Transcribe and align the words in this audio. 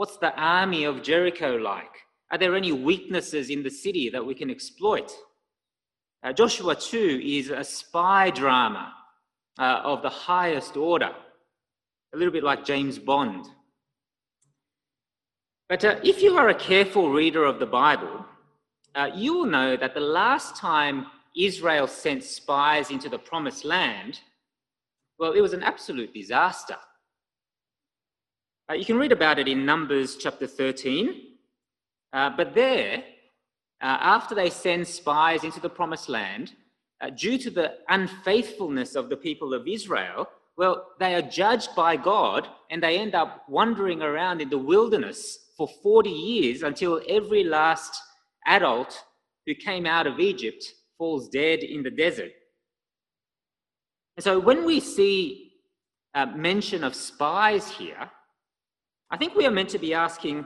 What's 0.00 0.16
the 0.16 0.34
army 0.34 0.84
of 0.84 1.02
Jericho 1.02 1.56
like? 1.56 1.94
Are 2.30 2.38
there 2.38 2.56
any 2.56 2.72
weaknesses 2.72 3.50
in 3.50 3.62
the 3.62 3.68
city 3.68 4.08
that 4.08 4.24
we 4.24 4.34
can 4.34 4.48
exploit? 4.48 5.12
Uh, 6.22 6.32
Joshua 6.32 6.74
2 6.74 7.20
is 7.22 7.50
a 7.50 7.62
spy 7.62 8.30
drama 8.30 8.94
uh, 9.58 9.82
of 9.84 10.00
the 10.00 10.08
highest 10.08 10.78
order, 10.78 11.10
a 12.14 12.16
little 12.16 12.32
bit 12.32 12.42
like 12.42 12.64
James 12.64 12.98
Bond. 12.98 13.44
But 15.68 15.84
uh, 15.84 15.96
if 16.02 16.22
you 16.22 16.34
are 16.38 16.48
a 16.48 16.54
careful 16.54 17.12
reader 17.12 17.44
of 17.44 17.58
the 17.58 17.66
Bible, 17.66 18.24
uh, 18.94 19.10
you 19.14 19.34
will 19.34 19.44
know 19.44 19.76
that 19.76 19.92
the 19.92 20.00
last 20.00 20.56
time 20.56 21.08
Israel 21.36 21.86
sent 21.86 22.24
spies 22.24 22.90
into 22.90 23.10
the 23.10 23.18
promised 23.18 23.66
land, 23.66 24.18
well, 25.18 25.32
it 25.32 25.42
was 25.42 25.52
an 25.52 25.62
absolute 25.62 26.14
disaster. 26.14 26.76
Uh, 28.70 28.74
you 28.74 28.84
can 28.84 28.98
read 28.98 29.10
about 29.10 29.40
it 29.40 29.48
in 29.48 29.66
Numbers 29.66 30.14
chapter 30.14 30.46
13. 30.46 31.22
Uh, 32.12 32.30
but 32.36 32.54
there, 32.54 33.02
uh, 33.80 33.98
after 34.00 34.32
they 34.32 34.48
send 34.48 34.86
spies 34.86 35.42
into 35.42 35.58
the 35.58 35.68
promised 35.68 36.08
land, 36.08 36.52
uh, 37.00 37.10
due 37.10 37.36
to 37.36 37.50
the 37.50 37.78
unfaithfulness 37.88 38.94
of 38.94 39.08
the 39.08 39.16
people 39.16 39.54
of 39.54 39.66
Israel, 39.66 40.28
well, 40.56 40.86
they 41.00 41.16
are 41.16 41.22
judged 41.22 41.74
by 41.74 41.96
God 41.96 42.46
and 42.70 42.80
they 42.80 42.98
end 42.98 43.16
up 43.16 43.44
wandering 43.48 44.02
around 44.02 44.40
in 44.40 44.50
the 44.50 44.58
wilderness 44.58 45.38
for 45.56 45.68
40 45.82 46.08
years 46.10 46.62
until 46.62 47.00
every 47.08 47.42
last 47.42 48.00
adult 48.46 49.02
who 49.46 49.54
came 49.56 49.84
out 49.84 50.06
of 50.06 50.20
Egypt 50.20 50.64
falls 50.96 51.28
dead 51.28 51.60
in 51.60 51.82
the 51.82 51.90
desert. 51.90 52.30
And 54.16 54.22
so 54.22 54.38
when 54.38 54.64
we 54.64 54.78
see 54.78 55.54
mention 56.36 56.84
of 56.84 56.94
spies 56.94 57.68
here, 57.68 58.10
I 59.10 59.16
think 59.16 59.34
we 59.34 59.46
are 59.46 59.50
meant 59.50 59.70
to 59.70 59.78
be 59.78 59.92
asking, 59.92 60.36
you 60.36 60.44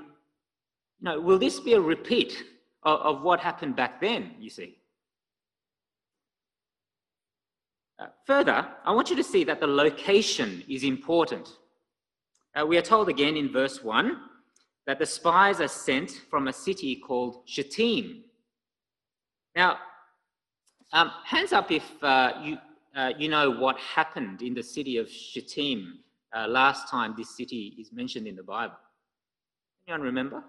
know, 1.00 1.20
will 1.20 1.38
this 1.38 1.60
be 1.60 1.74
a 1.74 1.80
repeat 1.80 2.44
of, 2.82 3.00
of 3.00 3.22
what 3.22 3.40
happened 3.40 3.76
back 3.76 4.00
then, 4.00 4.32
you 4.38 4.48
see? 4.48 4.78
Uh, 7.98 8.06
further, 8.26 8.66
I 8.84 8.92
want 8.92 9.10
you 9.10 9.16
to 9.16 9.24
see 9.24 9.44
that 9.44 9.60
the 9.60 9.66
location 9.66 10.64
is 10.68 10.82
important. 10.82 11.48
Uh, 12.54 12.64
we 12.66 12.78
are 12.78 12.82
told 12.82 13.08
again 13.08 13.36
in 13.36 13.52
verse 13.52 13.84
1 13.84 14.18
that 14.86 14.98
the 14.98 15.06
spies 15.06 15.60
are 15.60 15.68
sent 15.68 16.22
from 16.30 16.48
a 16.48 16.52
city 16.52 16.96
called 16.96 17.42
Shittim. 17.46 18.24
Now, 19.54 19.78
um, 20.92 21.10
hands 21.24 21.52
up 21.52 21.70
if 21.70 21.84
uh, 22.02 22.32
you, 22.42 22.58
uh, 22.96 23.12
you 23.18 23.28
know 23.28 23.50
what 23.50 23.78
happened 23.78 24.42
in 24.42 24.54
the 24.54 24.62
city 24.62 24.96
of 24.96 25.08
Shittim 25.08 25.98
uh, 26.34 26.48
last 26.48 26.88
time 26.88 27.14
this 27.16 27.36
city 27.36 27.76
is 27.78 27.92
mentioned 27.92 28.26
in 28.26 28.36
the 28.36 28.42
Bible. 28.42 28.74
Anyone 29.86 30.06
remember? 30.06 30.44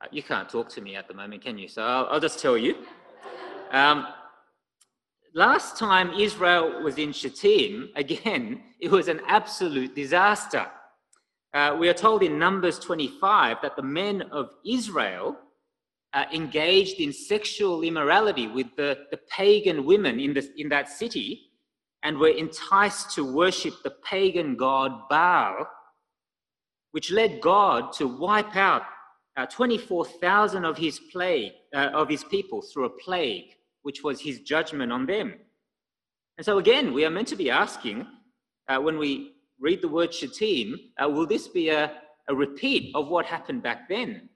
Uh, 0.00 0.06
you 0.10 0.22
can't 0.22 0.48
talk 0.48 0.68
to 0.70 0.80
me 0.80 0.96
at 0.96 1.08
the 1.08 1.14
moment, 1.14 1.42
can 1.42 1.58
you? 1.58 1.68
So 1.68 1.82
I'll, 1.82 2.06
I'll 2.06 2.20
just 2.20 2.38
tell 2.38 2.56
you. 2.56 2.74
Um, 3.70 4.06
last 5.34 5.78
time 5.78 6.12
Israel 6.18 6.82
was 6.82 6.98
in 6.98 7.12
Shittim, 7.12 7.90
again, 7.96 8.62
it 8.80 8.90
was 8.90 9.08
an 9.08 9.20
absolute 9.26 9.94
disaster. 9.94 10.66
Uh, 11.54 11.76
we 11.78 11.88
are 11.88 11.94
told 11.94 12.22
in 12.22 12.38
Numbers 12.38 12.78
25 12.78 13.58
that 13.62 13.76
the 13.76 13.82
men 13.82 14.22
of 14.32 14.50
Israel 14.66 15.36
uh, 16.14 16.24
engaged 16.32 17.00
in 17.00 17.12
sexual 17.12 17.82
immorality 17.82 18.46
with 18.46 18.74
the, 18.76 19.06
the 19.10 19.18
pagan 19.28 19.84
women 19.84 20.18
in, 20.18 20.32
the, 20.32 20.50
in 20.56 20.68
that 20.70 20.88
city 20.88 21.51
and 22.02 22.18
were 22.18 22.28
enticed 22.28 23.10
to 23.14 23.24
worship 23.24 23.74
the 23.82 23.90
pagan 24.04 24.56
god 24.56 25.08
Baal, 25.08 25.66
which 26.92 27.10
led 27.10 27.40
God 27.40 27.92
to 27.94 28.06
wipe 28.06 28.56
out 28.56 28.82
uh, 29.36 29.46
24,000 29.46 30.64
of 30.64 30.76
his 30.76 30.98
plague, 31.10 31.52
uh, 31.74 31.90
of 31.94 32.08
his 32.08 32.24
people 32.24 32.60
through 32.62 32.84
a 32.84 32.90
plague, 32.90 33.56
which 33.82 34.02
was 34.02 34.20
his 34.20 34.40
judgment 34.40 34.92
on 34.92 35.06
them. 35.06 35.34
And 36.36 36.44
so 36.44 36.58
again, 36.58 36.92
we 36.92 37.04
are 37.04 37.10
meant 37.10 37.28
to 37.28 37.36
be 37.36 37.50
asking, 37.50 38.06
uh, 38.68 38.78
when 38.78 38.98
we 38.98 39.32
read 39.58 39.80
the 39.80 39.88
word 39.88 40.12
Shittim, 40.12 40.76
uh, 41.02 41.08
will 41.08 41.26
this 41.26 41.48
be 41.48 41.70
a, 41.70 41.92
a 42.28 42.34
repeat 42.34 42.94
of 42.94 43.08
what 43.08 43.26
happened 43.26 43.62
back 43.62 43.88
then? 43.88 44.28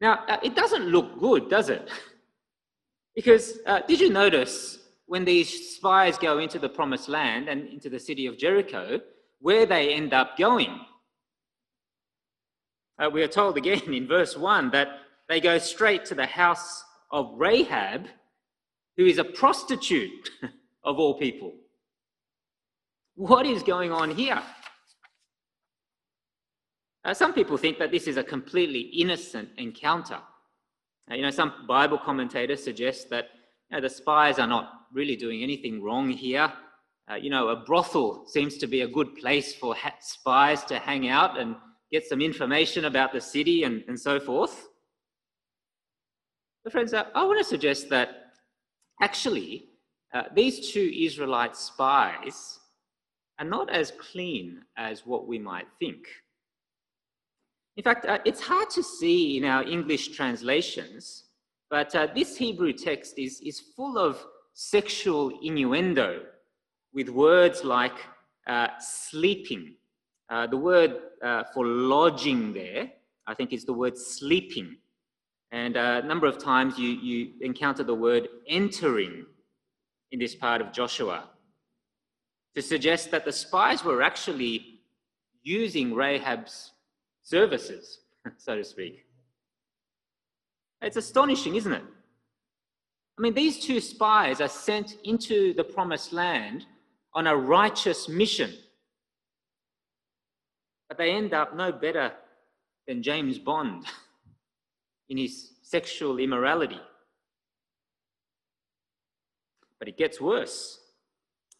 Now, 0.00 0.24
uh, 0.28 0.38
it 0.42 0.54
doesn't 0.54 0.86
look 0.86 1.18
good, 1.18 1.48
does 1.48 1.68
it? 1.68 1.90
because 3.16 3.58
uh, 3.66 3.80
did 3.88 3.98
you 3.98 4.10
notice 4.10 4.78
when 5.06 5.24
these 5.24 5.76
spies 5.76 6.18
go 6.18 6.38
into 6.38 6.58
the 6.58 6.68
promised 6.68 7.08
land 7.08 7.48
and 7.48 7.68
into 7.68 7.88
the 7.88 7.98
city 7.98 8.26
of 8.26 8.36
Jericho, 8.36 9.00
where 9.40 9.66
they 9.66 9.94
end 9.94 10.12
up 10.12 10.36
going? 10.36 10.80
Uh, 12.98 13.10
we 13.10 13.22
are 13.22 13.28
told 13.28 13.56
again 13.56 13.92
in 13.92 14.08
verse 14.08 14.36
1 14.36 14.70
that 14.70 14.88
they 15.28 15.40
go 15.40 15.58
straight 15.58 16.04
to 16.06 16.14
the 16.14 16.26
house 16.26 16.82
of 17.10 17.32
Rahab, 17.36 18.06
who 18.96 19.06
is 19.06 19.18
a 19.18 19.24
prostitute 19.24 20.30
of 20.84 20.98
all 20.98 21.18
people. 21.18 21.54
What 23.14 23.46
is 23.46 23.62
going 23.62 23.92
on 23.92 24.10
here? 24.10 24.42
Uh, 27.04 27.14
some 27.14 27.32
people 27.32 27.56
think 27.56 27.78
that 27.78 27.92
this 27.92 28.08
is 28.08 28.16
a 28.16 28.24
completely 28.24 28.80
innocent 28.80 29.48
encounter. 29.58 30.18
Uh, 31.08 31.14
you 31.14 31.22
know, 31.22 31.30
some 31.30 31.52
Bible 31.68 31.98
commentators 31.98 32.64
suggest 32.64 33.08
that 33.10 33.28
you 33.70 33.76
know, 33.76 33.80
the 33.80 33.88
spies 33.88 34.38
are 34.38 34.46
not 34.46 34.72
really 34.92 35.16
doing 35.16 35.42
anything 35.42 35.82
wrong 35.82 36.08
here. 36.08 36.52
Uh, 37.10 37.14
you 37.14 37.30
know, 37.30 37.48
a 37.48 37.56
brothel 37.56 38.26
seems 38.26 38.58
to 38.58 38.66
be 38.66 38.82
a 38.82 38.88
good 38.88 39.14
place 39.16 39.54
for 39.54 39.76
spies 40.00 40.64
to 40.64 40.78
hang 40.78 41.08
out 41.08 41.38
and 41.38 41.56
get 41.90 42.04
some 42.04 42.20
information 42.20 42.86
about 42.86 43.12
the 43.12 43.20
city 43.20 43.64
and, 43.64 43.84
and 43.88 43.98
so 43.98 44.18
forth. 44.18 44.68
But, 46.64 46.72
friends, 46.72 46.92
uh, 46.92 47.04
I 47.14 47.24
want 47.24 47.38
to 47.38 47.44
suggest 47.44 47.88
that 47.90 48.32
actually 49.00 49.68
uh, 50.12 50.24
these 50.34 50.72
two 50.72 50.92
Israelite 50.96 51.56
spies 51.56 52.58
are 53.38 53.44
not 53.44 53.70
as 53.70 53.92
clean 53.92 54.62
as 54.76 55.06
what 55.06 55.28
we 55.28 55.38
might 55.38 55.66
think. 55.78 55.98
In 57.76 57.84
fact, 57.84 58.06
uh, 58.06 58.18
it's 58.24 58.40
hard 58.40 58.70
to 58.70 58.82
see 58.82 59.36
in 59.36 59.44
our 59.44 59.62
English 59.62 60.08
translations, 60.08 61.24
but 61.70 61.94
uh, 61.94 62.08
this 62.14 62.36
Hebrew 62.36 62.72
text 62.72 63.18
is, 63.18 63.40
is 63.40 63.60
full 63.60 63.98
of 63.98 64.24
sexual 64.52 65.32
innuendo 65.42 66.22
with 66.92 67.08
words 67.08 67.64
like 67.64 67.96
uh, 68.46 68.68
sleeping. 68.78 69.74
Uh, 70.30 70.46
the 70.46 70.56
word 70.56 70.96
uh, 71.22 71.44
for 71.52 71.66
lodging 71.66 72.52
there, 72.52 72.90
I 73.26 73.34
think, 73.34 73.52
is 73.52 73.64
the 73.64 73.72
word 73.72 73.98
sleeping. 73.98 74.76
And 75.52 75.76
uh, 75.76 76.00
a 76.02 76.06
number 76.06 76.26
of 76.26 76.38
times 76.38 76.78
you, 76.78 76.88
you 76.88 77.32
encounter 77.40 77.82
the 77.82 77.94
word 77.94 78.28
entering 78.48 79.26
in 80.12 80.18
this 80.18 80.34
part 80.34 80.60
of 80.60 80.72
Joshua 80.72 81.24
to 82.54 82.62
suggest 82.62 83.10
that 83.10 83.24
the 83.24 83.32
spies 83.32 83.84
were 83.84 84.02
actually 84.02 84.80
using 85.42 85.94
Rahab's 85.94 86.72
services, 87.22 88.00
so 88.38 88.56
to 88.56 88.64
speak. 88.64 89.05
It's 90.82 90.96
astonishing, 90.96 91.56
isn't 91.56 91.72
it? 91.72 91.82
I 93.18 93.22
mean, 93.22 93.34
these 93.34 93.58
two 93.58 93.80
spies 93.80 94.40
are 94.40 94.48
sent 94.48 94.96
into 95.04 95.54
the 95.54 95.64
promised 95.64 96.12
land 96.12 96.66
on 97.14 97.26
a 97.26 97.36
righteous 97.36 98.08
mission, 98.08 98.52
but 100.88 100.98
they 100.98 101.10
end 101.10 101.32
up 101.32 101.56
no 101.56 101.72
better 101.72 102.12
than 102.86 103.02
James 103.02 103.38
Bond 103.38 103.86
in 105.08 105.16
his 105.16 105.52
sexual 105.62 106.18
immorality. 106.18 106.80
But 109.78 109.88
it 109.88 109.96
gets 109.96 110.20
worse 110.20 110.80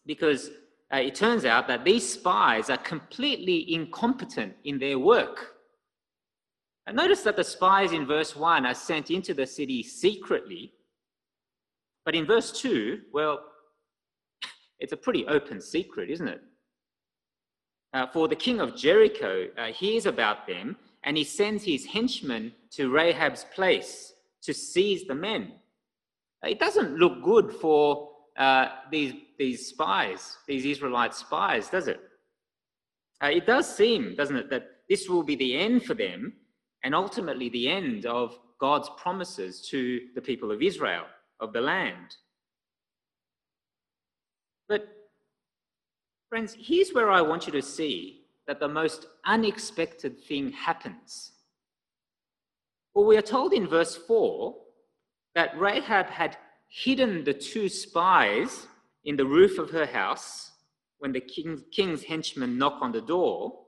because 0.05 0.51
uh, 0.93 0.97
it 0.97 1.15
turns 1.15 1.43
out 1.43 1.67
that 1.67 1.83
these 1.83 2.07
spies 2.07 2.69
are 2.69 2.77
completely 2.77 3.73
incompetent 3.73 4.55
in 4.63 4.79
their 4.79 4.97
work. 4.97 5.56
And 6.87 6.95
notice 6.95 7.21
that 7.23 7.35
the 7.35 7.43
spies 7.43 7.91
in 7.91 8.07
verse 8.07 8.33
1 8.33 8.65
are 8.65 8.73
sent 8.73 9.11
into 9.11 9.33
the 9.33 9.45
city 9.45 9.83
secretly. 9.83 10.71
But 12.05 12.15
in 12.15 12.25
verse 12.25 12.53
2, 12.61 13.01
well, 13.11 13.41
it's 14.79 14.93
a 14.93 14.97
pretty 14.97 15.27
open 15.27 15.59
secret, 15.59 16.09
isn't 16.09 16.29
it? 16.29 16.41
Uh, 17.93 18.07
for 18.07 18.29
the 18.29 18.35
king 18.37 18.61
of 18.61 18.75
Jericho 18.75 19.47
uh, 19.57 19.65
hears 19.65 20.05
about 20.05 20.47
them 20.47 20.77
and 21.03 21.17
he 21.17 21.25
sends 21.25 21.63
his 21.63 21.85
henchmen 21.85 22.53
to 22.71 22.89
Rahab's 22.89 23.45
place 23.53 24.13
to 24.43 24.53
seize 24.53 25.05
the 25.05 25.15
men. 25.15 25.53
It 26.43 26.59
doesn't 26.59 26.95
look 26.95 27.21
good 27.21 27.51
for 27.51 28.11
uh, 28.37 28.67
these, 28.91 29.13
these 29.37 29.67
spies, 29.67 30.37
these 30.47 30.65
Israelite 30.65 31.15
spies, 31.15 31.69
does 31.69 31.87
it? 31.89 31.99
Uh, 33.21 33.27
it 33.27 33.45
does 33.45 33.73
seem, 33.75 34.15
doesn't 34.15 34.35
it, 34.37 34.49
that 34.51 34.67
this 34.87 35.09
will 35.09 35.23
be 35.23 35.35
the 35.35 35.57
end 35.57 35.83
for 35.83 35.93
them 35.93 36.33
and 36.83 36.95
ultimately 36.95 37.49
the 37.49 37.69
end 37.69 38.05
of 38.05 38.37
God's 38.59 38.89
promises 38.97 39.61
to 39.69 40.01
the 40.15 40.21
people 40.21 40.51
of 40.51 40.61
Israel, 40.61 41.05
of 41.39 41.53
the 41.53 41.61
land. 41.61 42.15
But, 44.67 44.87
friends, 46.29 46.55
here's 46.59 46.91
where 46.91 47.11
I 47.11 47.21
want 47.21 47.45
you 47.45 47.53
to 47.53 47.61
see 47.61 48.25
that 48.47 48.59
the 48.59 48.67
most 48.67 49.07
unexpected 49.25 50.19
thing 50.19 50.51
happens? 50.51 51.33
Well, 52.93 53.05
we 53.05 53.17
are 53.17 53.21
told 53.21 53.53
in 53.53 53.67
verse 53.67 53.95
4 53.95 54.55
that 55.35 55.57
Rahab 55.59 56.07
had 56.07 56.37
hidden 56.67 57.23
the 57.23 57.33
two 57.33 57.69
spies 57.69 58.67
in 59.05 59.15
the 59.15 59.25
roof 59.25 59.59
of 59.59 59.69
her 59.69 59.85
house 59.85 60.51
when 60.99 61.11
the 61.11 61.21
king, 61.21 61.63
king's 61.71 62.03
henchmen 62.03 62.57
knock 62.57 62.79
on 62.81 62.91
the 62.91 63.01
door. 63.01 63.66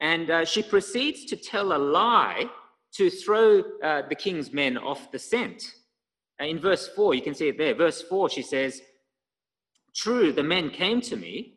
And 0.00 0.30
uh, 0.30 0.44
she 0.44 0.62
proceeds 0.62 1.24
to 1.26 1.36
tell 1.36 1.72
a 1.72 1.78
lie 1.78 2.46
to 2.94 3.10
throw 3.10 3.62
uh, 3.82 4.02
the 4.08 4.14
king's 4.14 4.52
men 4.52 4.76
off 4.76 5.10
the 5.10 5.18
scent. 5.18 5.62
Uh, 6.40 6.44
in 6.44 6.58
verse 6.58 6.88
4, 6.88 7.14
you 7.14 7.22
can 7.22 7.34
see 7.34 7.48
it 7.48 7.58
there. 7.58 7.74
Verse 7.74 8.02
4, 8.02 8.30
she 8.30 8.42
says, 8.42 8.82
True, 9.94 10.32
the 10.32 10.42
men 10.42 10.70
came 10.70 11.00
to 11.02 11.16
me, 11.16 11.54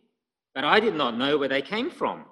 but 0.55 0.63
I 0.63 0.79
did 0.79 0.95
not 0.95 1.17
know 1.17 1.37
where 1.37 1.49
they 1.49 1.61
came 1.61 1.89
from. 1.89 2.25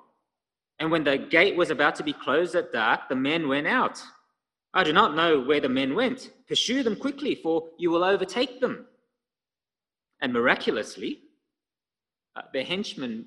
And 0.80 0.92
when 0.92 1.04
the 1.04 1.18
gate 1.18 1.56
was 1.56 1.72
about 1.72 1.96
to 1.96 2.04
be 2.04 2.14
closed 2.14 2.56
at 2.56 2.72
dark, 2.72 3.10
the 3.10 3.16
men 3.16 3.48
went 3.48 3.68
out. 3.68 4.02
I 4.74 4.84
do 4.84 4.94
not 4.94 5.16
know 5.16 5.42
where 5.42 5.60
the 5.60 5.70
men 5.70 5.96
went. 5.96 6.30
Pursue 6.48 6.84
them 6.84 6.96
quickly, 6.96 7.36
for 7.36 7.70
you 7.78 7.90
will 7.90 8.04
overtake 8.04 8.62
them. 8.62 8.86
And 10.22 10.34
miraculously, 10.34 11.22
uh, 12.36 12.44
the 12.54 12.64
henchmen 12.64 13.26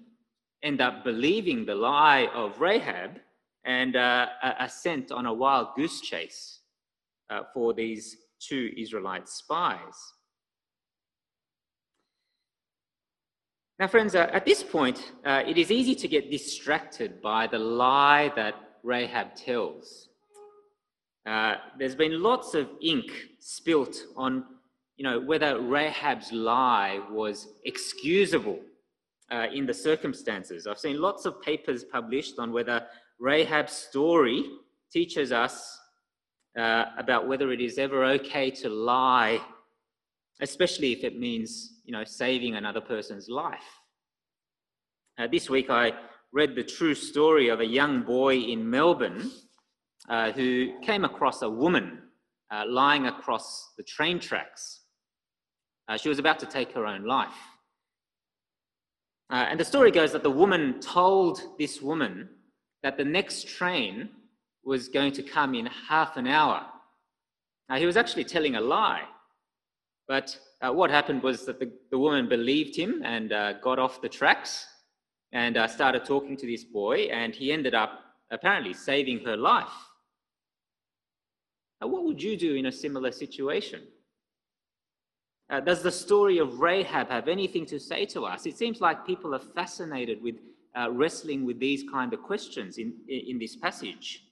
end 0.62 0.80
up 0.80 1.04
believing 1.04 1.64
the 1.64 1.74
lie 1.74 2.28
of 2.34 2.60
Rahab 2.60 3.18
and 3.64 3.96
uh, 3.96 4.26
are 4.42 4.68
sent 4.68 5.12
on 5.12 5.26
a 5.26 5.32
wild 5.32 5.68
goose 5.76 6.00
chase 6.00 6.60
uh, 7.28 7.42
for 7.52 7.72
these 7.74 8.16
two 8.40 8.70
Israelite 8.76 9.28
spies. 9.28 10.14
Now, 13.78 13.86
friends, 13.86 14.14
uh, 14.14 14.28
at 14.32 14.44
this 14.44 14.62
point, 14.62 15.12
uh, 15.24 15.42
it 15.46 15.56
is 15.56 15.70
easy 15.70 15.94
to 15.94 16.08
get 16.08 16.30
distracted 16.30 17.22
by 17.22 17.46
the 17.46 17.58
lie 17.58 18.30
that 18.36 18.54
Rahab 18.82 19.34
tells. 19.34 20.08
Uh, 21.26 21.54
there's 21.78 21.94
been 21.94 22.22
lots 22.22 22.54
of 22.54 22.68
ink 22.82 23.10
spilt 23.38 23.96
on, 24.16 24.44
you 24.96 25.04
know, 25.04 25.20
whether 25.20 25.60
Rahab's 25.60 26.32
lie 26.32 27.00
was 27.10 27.48
excusable 27.64 28.58
uh, 29.30 29.46
in 29.52 29.66
the 29.66 29.74
circumstances. 29.74 30.66
I've 30.66 30.78
seen 30.78 31.00
lots 31.00 31.24
of 31.26 31.40
papers 31.42 31.84
published 31.84 32.38
on 32.38 32.52
whether 32.52 32.86
Rahab's 33.20 33.72
story 33.72 34.44
teaches 34.92 35.32
us 35.32 35.78
uh, 36.58 36.86
about 36.98 37.28
whether 37.28 37.52
it 37.52 37.60
is 37.60 37.78
ever 37.78 38.04
okay 38.04 38.50
to 38.50 38.68
lie, 38.68 39.40
especially 40.40 40.92
if 40.92 41.04
it 41.04 41.18
means, 41.18 41.80
you 41.84 41.92
know, 41.92 42.04
saving 42.04 42.56
another 42.56 42.80
person's 42.80 43.28
life. 43.28 43.64
Uh, 45.18 45.28
this 45.30 45.50
week 45.50 45.70
I 45.70 45.92
read 46.32 46.54
the 46.54 46.64
true 46.64 46.94
story 46.94 47.48
of 47.48 47.60
a 47.60 47.66
young 47.66 48.02
boy 48.02 48.36
in 48.36 48.68
Melbourne 48.68 49.30
uh, 50.08 50.32
who 50.32 50.80
came 50.82 51.04
across 51.04 51.42
a 51.42 51.50
woman 51.50 51.98
uh, 52.50 52.64
lying 52.66 53.06
across 53.06 53.72
the 53.76 53.84
train 53.84 54.18
tracks. 54.18 54.80
Uh, 55.88 55.96
she 55.96 56.08
was 56.08 56.18
about 56.18 56.38
to 56.38 56.46
take 56.46 56.72
her 56.72 56.86
own 56.86 57.04
life. 57.04 57.34
Uh, 59.30 59.46
and 59.48 59.60
the 59.60 59.64
story 59.64 59.92
goes 59.92 60.12
that 60.12 60.24
the 60.24 60.30
woman 60.30 60.80
told 60.80 61.40
this 61.56 61.80
woman 61.80 62.28
that 62.82 62.96
the 62.96 63.04
next 63.04 63.46
train 63.46 64.08
was 64.64 64.88
going 64.88 65.12
to 65.12 65.22
come 65.22 65.54
in 65.54 65.66
half 65.66 66.16
an 66.16 66.26
hour. 66.26 66.66
Now, 67.68 67.76
he 67.76 67.86
was 67.86 67.96
actually 67.96 68.24
telling 68.24 68.56
a 68.56 68.60
lie. 68.60 69.04
But 70.08 70.36
uh, 70.60 70.72
what 70.72 70.90
happened 70.90 71.22
was 71.22 71.46
that 71.46 71.60
the, 71.60 71.70
the 71.92 71.98
woman 71.98 72.28
believed 72.28 72.74
him 72.74 73.02
and 73.04 73.32
uh, 73.32 73.52
got 73.60 73.78
off 73.78 74.02
the 74.02 74.08
tracks 74.08 74.66
and 75.30 75.56
uh, 75.56 75.68
started 75.68 76.04
talking 76.04 76.36
to 76.36 76.46
this 76.46 76.64
boy, 76.64 77.08
and 77.12 77.32
he 77.32 77.52
ended 77.52 77.74
up 77.74 78.00
apparently 78.32 78.74
saving 78.74 79.24
her 79.24 79.36
life. 79.36 79.68
Now, 81.80 81.86
what 81.86 82.04
would 82.04 82.20
you 82.20 82.36
do 82.36 82.56
in 82.56 82.66
a 82.66 82.72
similar 82.72 83.12
situation? 83.12 83.82
Uh, 85.50 85.58
does 85.58 85.82
the 85.82 85.90
story 85.90 86.38
of 86.38 86.60
Rahab 86.60 87.08
have 87.08 87.26
anything 87.26 87.66
to 87.66 87.80
say 87.80 88.06
to 88.06 88.24
us? 88.24 88.46
It 88.46 88.56
seems 88.56 88.80
like 88.80 89.04
people 89.04 89.34
are 89.34 89.40
fascinated 89.40 90.22
with 90.22 90.36
uh, 90.78 90.90
wrestling 90.92 91.44
with 91.44 91.58
these 91.58 91.82
kind 91.90 92.12
of 92.12 92.22
questions 92.22 92.78
in, 92.78 92.94
in 93.08 93.36
this 93.38 93.56
passage. 93.56 94.22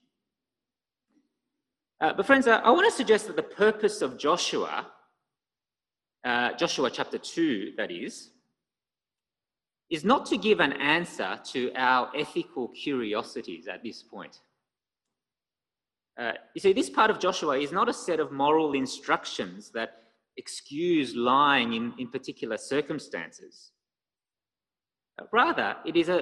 Uh, 2.01 2.13
but, 2.13 2.25
friends, 2.25 2.47
uh, 2.47 2.61
I 2.63 2.71
want 2.71 2.89
to 2.89 2.97
suggest 2.97 3.27
that 3.27 3.35
the 3.35 3.43
purpose 3.43 4.01
of 4.01 4.17
Joshua, 4.17 4.87
uh, 6.25 6.53
Joshua 6.53 6.89
chapter 6.89 7.19
2, 7.19 7.73
that 7.77 7.91
is, 7.91 8.31
is 9.91 10.05
not 10.05 10.25
to 10.27 10.37
give 10.37 10.61
an 10.61 10.75
answer 10.75 11.41
to 11.53 11.73
our 11.75 12.13
ethical 12.15 12.69
curiosities 12.69 13.67
at 13.67 13.83
this 13.83 14.05
point. 14.05 14.39
Uh, 16.17 16.33
you 16.55 16.61
see, 16.61 16.73
this 16.73 16.91
part 16.91 17.11
of 17.11 17.19
Joshua 17.19 17.59
is 17.59 17.73
not 17.73 17.89
a 17.89 17.93
set 17.93 18.21
of 18.21 18.31
moral 18.31 18.75
instructions 18.75 19.71
that 19.71 20.08
excuse 20.39 21.15
lying 21.15 21.75
in, 21.75 21.93
in 21.99 22.09
particular 22.09 22.57
circumstances. 22.57 23.73
Uh, 25.21 25.25
rather, 25.33 25.77
it 25.85 25.97
is, 25.97 26.09
a, 26.09 26.21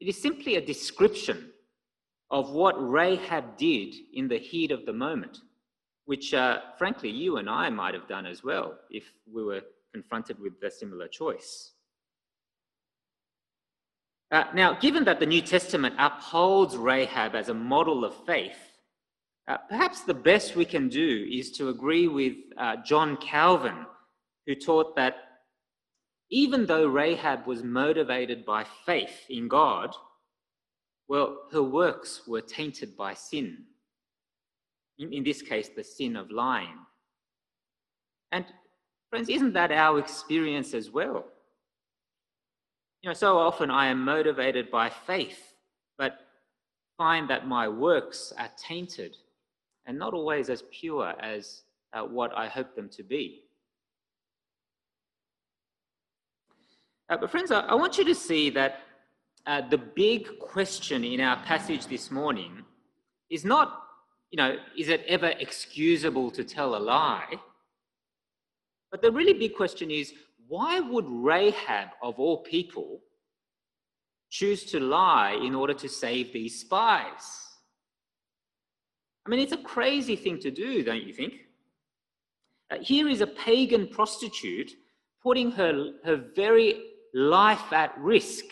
it 0.00 0.08
is 0.08 0.20
simply 0.20 0.56
a 0.56 0.66
description 0.66 1.50
of 2.30 2.50
what 2.50 2.74
Rahab 2.76 3.56
did 3.56 3.94
in 4.12 4.28
the 4.28 4.38
heat 4.38 4.70
of 4.70 4.84
the 4.84 4.92
moment, 4.92 5.38
which, 6.04 6.34
uh, 6.34 6.58
frankly, 6.76 7.10
you 7.10 7.38
and 7.38 7.48
I 7.48 7.70
might 7.70 7.94
have 7.94 8.08
done 8.08 8.26
as 8.26 8.44
well 8.44 8.74
if 8.90 9.04
we 9.32 9.42
were 9.42 9.62
confronted 9.92 10.38
with 10.38 10.54
a 10.62 10.70
similar 10.70 11.08
choice. 11.08 11.72
Uh, 14.30 14.44
now, 14.54 14.78
given 14.78 15.04
that 15.04 15.18
the 15.18 15.26
New 15.26 15.42
Testament 15.42 15.94
upholds 15.98 16.76
Rahab 16.76 17.34
as 17.34 17.48
a 17.48 17.54
model 17.54 18.04
of 18.04 18.14
faith, 18.26 18.69
uh, 19.50 19.56
perhaps 19.68 20.02
the 20.02 20.14
best 20.14 20.54
we 20.54 20.64
can 20.64 20.88
do 20.88 21.28
is 21.28 21.50
to 21.50 21.70
agree 21.70 22.06
with 22.06 22.34
uh, 22.56 22.76
John 22.86 23.16
Calvin, 23.16 23.84
who 24.46 24.54
taught 24.54 24.94
that 24.94 25.16
even 26.30 26.66
though 26.66 26.86
Rahab 26.86 27.48
was 27.48 27.64
motivated 27.64 28.46
by 28.46 28.64
faith 28.86 29.26
in 29.28 29.48
God, 29.48 29.92
well, 31.08 31.36
her 31.50 31.64
works 31.64 32.22
were 32.28 32.40
tainted 32.40 32.96
by 32.96 33.14
sin. 33.14 33.64
In, 35.00 35.12
in 35.12 35.24
this 35.24 35.42
case, 35.42 35.68
the 35.68 35.82
sin 35.82 36.14
of 36.14 36.30
lying. 36.30 36.78
And, 38.30 38.44
friends, 39.08 39.28
isn't 39.28 39.54
that 39.54 39.72
our 39.72 39.98
experience 39.98 40.74
as 40.74 40.92
well? 40.92 41.24
You 43.02 43.10
know, 43.10 43.14
so 43.14 43.36
often 43.36 43.68
I 43.68 43.86
am 43.86 44.04
motivated 44.04 44.70
by 44.70 44.90
faith, 44.90 45.54
but 45.98 46.20
find 46.96 47.28
that 47.30 47.48
my 47.48 47.66
works 47.66 48.32
are 48.38 48.50
tainted 48.56 49.16
and 49.90 49.98
not 49.98 50.14
always 50.14 50.48
as 50.50 50.62
pure 50.70 51.14
as 51.20 51.62
uh, 51.94 52.02
what 52.02 52.30
I 52.36 52.46
hope 52.46 52.76
them 52.76 52.88
to 52.90 53.02
be. 53.02 53.42
Uh, 57.08 57.16
but, 57.16 57.28
friends, 57.28 57.50
I, 57.50 57.62
I, 57.62 57.74
want 57.74 57.98
you 57.98 58.04
to 58.04 58.14
see 58.14 58.50
that 58.50 58.82
uh, 59.46 59.62
the 59.68 59.78
big 59.78 60.38
question 60.38 61.02
in 61.02 61.20
our 61.20 61.42
passage 61.42 61.88
this 61.88 62.08
morning 62.08 62.62
is 63.30 63.44
not, 63.44 63.82
you 64.30 64.36
know, 64.36 64.54
is 64.78 64.90
it 64.90 65.02
ever 65.08 65.32
excusable 65.40 66.30
to 66.30 66.44
tell 66.44 66.76
a 66.76 66.78
lie? 66.78 67.34
But 68.92 69.02
the 69.02 69.10
really 69.10 69.32
big 69.32 69.56
question 69.56 69.90
is 69.90 70.14
why 70.46 70.78
would 70.78 71.06
Rahab, 71.08 71.88
of 72.00 72.20
all 72.20 72.44
people, 72.44 73.00
choose 74.28 74.62
to 74.66 74.78
lie 74.78 75.32
in 75.32 75.56
order 75.56 75.74
to 75.74 75.88
save 75.88 76.32
these 76.32 76.60
spies? 76.60 77.49
I 79.26 79.30
mean, 79.30 79.40
it's 79.40 79.52
a 79.52 79.58
crazy 79.58 80.16
thing 80.16 80.38
to 80.40 80.50
do, 80.50 80.82
don't 80.82 81.02
you 81.02 81.12
think? 81.12 81.34
Uh, 82.70 82.78
here 82.80 83.08
is 83.08 83.20
a 83.20 83.26
pagan 83.26 83.88
prostitute 83.88 84.72
putting 85.22 85.50
her, 85.52 85.92
her 86.04 86.16
very 86.34 86.82
life 87.12 87.72
at 87.72 87.96
risk 87.98 88.44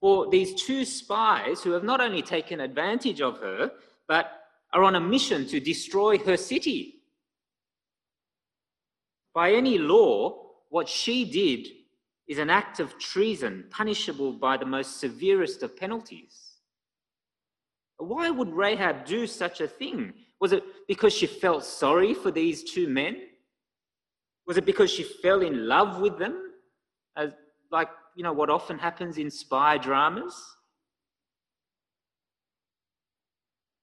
for 0.00 0.28
these 0.30 0.54
two 0.54 0.84
spies 0.84 1.62
who 1.62 1.70
have 1.72 1.84
not 1.84 2.00
only 2.00 2.22
taken 2.22 2.60
advantage 2.60 3.20
of 3.20 3.38
her, 3.38 3.70
but 4.08 4.46
are 4.72 4.82
on 4.82 4.96
a 4.96 5.00
mission 5.00 5.46
to 5.46 5.60
destroy 5.60 6.18
her 6.18 6.36
city. 6.36 7.02
By 9.34 9.52
any 9.52 9.78
law, 9.78 10.50
what 10.70 10.88
she 10.88 11.24
did 11.24 11.68
is 12.26 12.38
an 12.38 12.50
act 12.50 12.80
of 12.80 12.98
treason 12.98 13.64
punishable 13.70 14.32
by 14.32 14.56
the 14.56 14.66
most 14.66 14.98
severest 14.98 15.62
of 15.62 15.76
penalties. 15.76 16.41
Why 18.02 18.30
would 18.30 18.52
Rahab 18.52 19.04
do 19.04 19.26
such 19.26 19.60
a 19.60 19.68
thing? 19.68 20.12
Was 20.40 20.52
it 20.52 20.64
because 20.88 21.12
she 21.12 21.26
felt 21.26 21.64
sorry 21.64 22.14
for 22.14 22.30
these 22.30 22.64
two 22.64 22.88
men? 22.88 23.16
Was 24.46 24.56
it 24.56 24.66
because 24.66 24.90
she 24.90 25.04
fell 25.04 25.42
in 25.42 25.68
love 25.68 26.00
with 26.00 26.18
them, 26.18 26.52
as 27.16 27.30
like 27.70 27.88
you 28.16 28.24
know 28.24 28.32
what 28.32 28.50
often 28.50 28.78
happens 28.78 29.18
in 29.18 29.30
spy 29.30 29.78
dramas? 29.78 30.34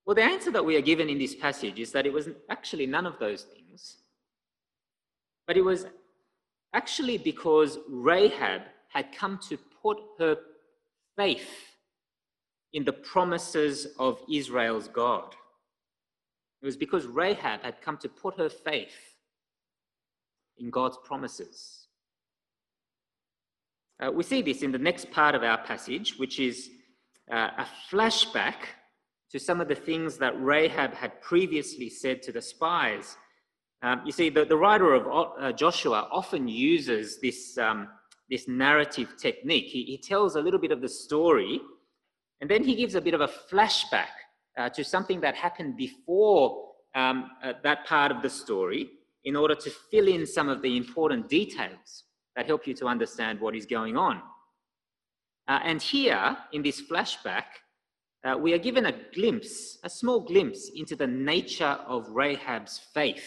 Well, 0.05 0.15
the 0.15 0.23
answer 0.23 0.51
that 0.51 0.65
we 0.65 0.75
are 0.75 0.81
given 0.81 1.07
in 1.07 1.19
this 1.19 1.35
passage 1.35 1.79
is 1.79 1.91
that 1.91 2.05
it 2.05 2.11
was 2.11 2.29
actually 2.49 2.87
none 2.87 3.05
of 3.05 3.19
those 3.19 3.43
things. 3.43 3.97
But 5.47 5.55
it 5.55 5.61
was 5.61 5.85
actually 6.73 7.19
because 7.19 7.77
Rahab 7.87 8.63
had 8.89 9.15
come 9.15 9.39
to 9.49 9.57
put 9.81 9.97
her 10.17 10.37
faith 11.15 11.68
in 12.73 12.83
the 12.83 12.93
promises 12.93 13.87
of 13.97 14.21
Israel's 14.31 14.87
God. 14.87 15.35
It 16.61 16.65
was 16.65 16.77
because 16.77 17.05
Rahab 17.05 17.63
had 17.63 17.81
come 17.81 17.97
to 17.97 18.09
put 18.09 18.37
her 18.37 18.49
faith 18.49 19.15
in 20.57 20.69
God's 20.69 20.97
promises. 21.03 21.87
Uh, 24.01 24.11
we 24.11 24.23
see 24.23 24.41
this 24.41 24.61
in 24.61 24.71
the 24.71 24.77
next 24.77 25.11
part 25.11 25.35
of 25.35 25.43
our 25.43 25.57
passage, 25.57 26.17
which 26.17 26.39
is 26.39 26.69
uh, 27.31 27.49
a 27.57 27.67
flashback 27.89 28.55
to 29.31 29.39
some 29.39 29.61
of 29.61 29.67
the 29.67 29.75
things 29.75 30.17
that 30.17 30.33
Rahab 30.41 30.93
had 30.93 31.21
previously 31.21 31.89
said 31.89 32.21
to 32.23 32.31
the 32.31 32.41
spies. 32.41 33.15
Um, 33.81 34.01
you 34.05 34.11
see, 34.11 34.29
the, 34.29 34.45
the 34.45 34.57
writer 34.57 34.93
of 34.93 35.31
uh, 35.39 35.51
Joshua 35.51 36.07
often 36.11 36.47
uses 36.47 37.19
this, 37.19 37.57
um, 37.57 37.87
this 38.29 38.47
narrative 38.47 39.15
technique. 39.17 39.65
He, 39.65 39.83
he 39.83 39.97
tells 39.97 40.35
a 40.35 40.41
little 40.41 40.59
bit 40.59 40.71
of 40.71 40.81
the 40.81 40.89
story, 40.89 41.61
and 42.41 42.49
then 42.49 42.63
he 42.63 42.75
gives 42.75 42.95
a 42.95 43.01
bit 43.01 43.13
of 43.13 43.21
a 43.21 43.27
flashback 43.27 44.07
uh, 44.57 44.69
to 44.69 44.83
something 44.83 45.19
that 45.21 45.35
happened 45.35 45.75
before 45.77 46.69
um, 46.95 47.31
uh, 47.43 47.53
that 47.63 47.85
part 47.85 48.11
of 48.11 48.21
the 48.21 48.29
story 48.29 48.89
in 49.25 49.35
order 49.35 49.55
to 49.55 49.69
fill 49.91 50.07
in 50.07 50.25
some 50.25 50.49
of 50.49 50.61
the 50.61 50.77
important 50.77 51.27
details 51.29 52.05
that 52.35 52.45
help 52.45 52.65
you 52.65 52.73
to 52.73 52.85
understand 52.85 53.39
what 53.39 53.55
is 53.55 53.65
going 53.65 53.97
on. 53.97 54.21
Uh, 55.47 55.59
and 55.63 55.81
here, 55.81 56.37
in 56.53 56.61
this 56.61 56.81
flashback, 56.81 57.43
uh, 58.23 58.37
we 58.37 58.53
are 58.53 58.57
given 58.57 58.85
a 58.85 58.93
glimpse, 59.13 59.77
a 59.83 59.89
small 59.89 60.19
glimpse 60.19 60.69
into 60.75 60.95
the 60.95 61.07
nature 61.07 61.77
of 61.87 62.07
Rahab's 62.09 62.79
faith. 62.93 63.25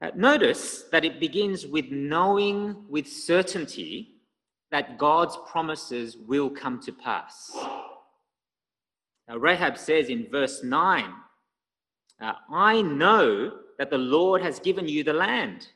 Uh, 0.00 0.10
notice 0.14 0.84
that 0.90 1.04
it 1.04 1.20
begins 1.20 1.66
with 1.66 1.86
knowing 1.90 2.84
with 2.88 3.06
certainty 3.06 4.17
that 4.70 4.98
God's 4.98 5.36
promises 5.50 6.16
will 6.16 6.50
come 6.50 6.80
to 6.80 6.92
pass. 6.92 7.50
Now, 9.28 9.36
Rahab 9.36 9.76
says 9.78 10.08
in 10.08 10.28
verse 10.30 10.62
9, 10.62 11.12
uh, 12.20 12.32
I 12.50 12.82
know 12.82 13.52
that 13.78 13.90
the 13.90 13.98
Lord 13.98 14.42
has 14.42 14.58
given 14.58 14.88
you 14.88 15.04
the 15.04 15.12
land, 15.12 15.68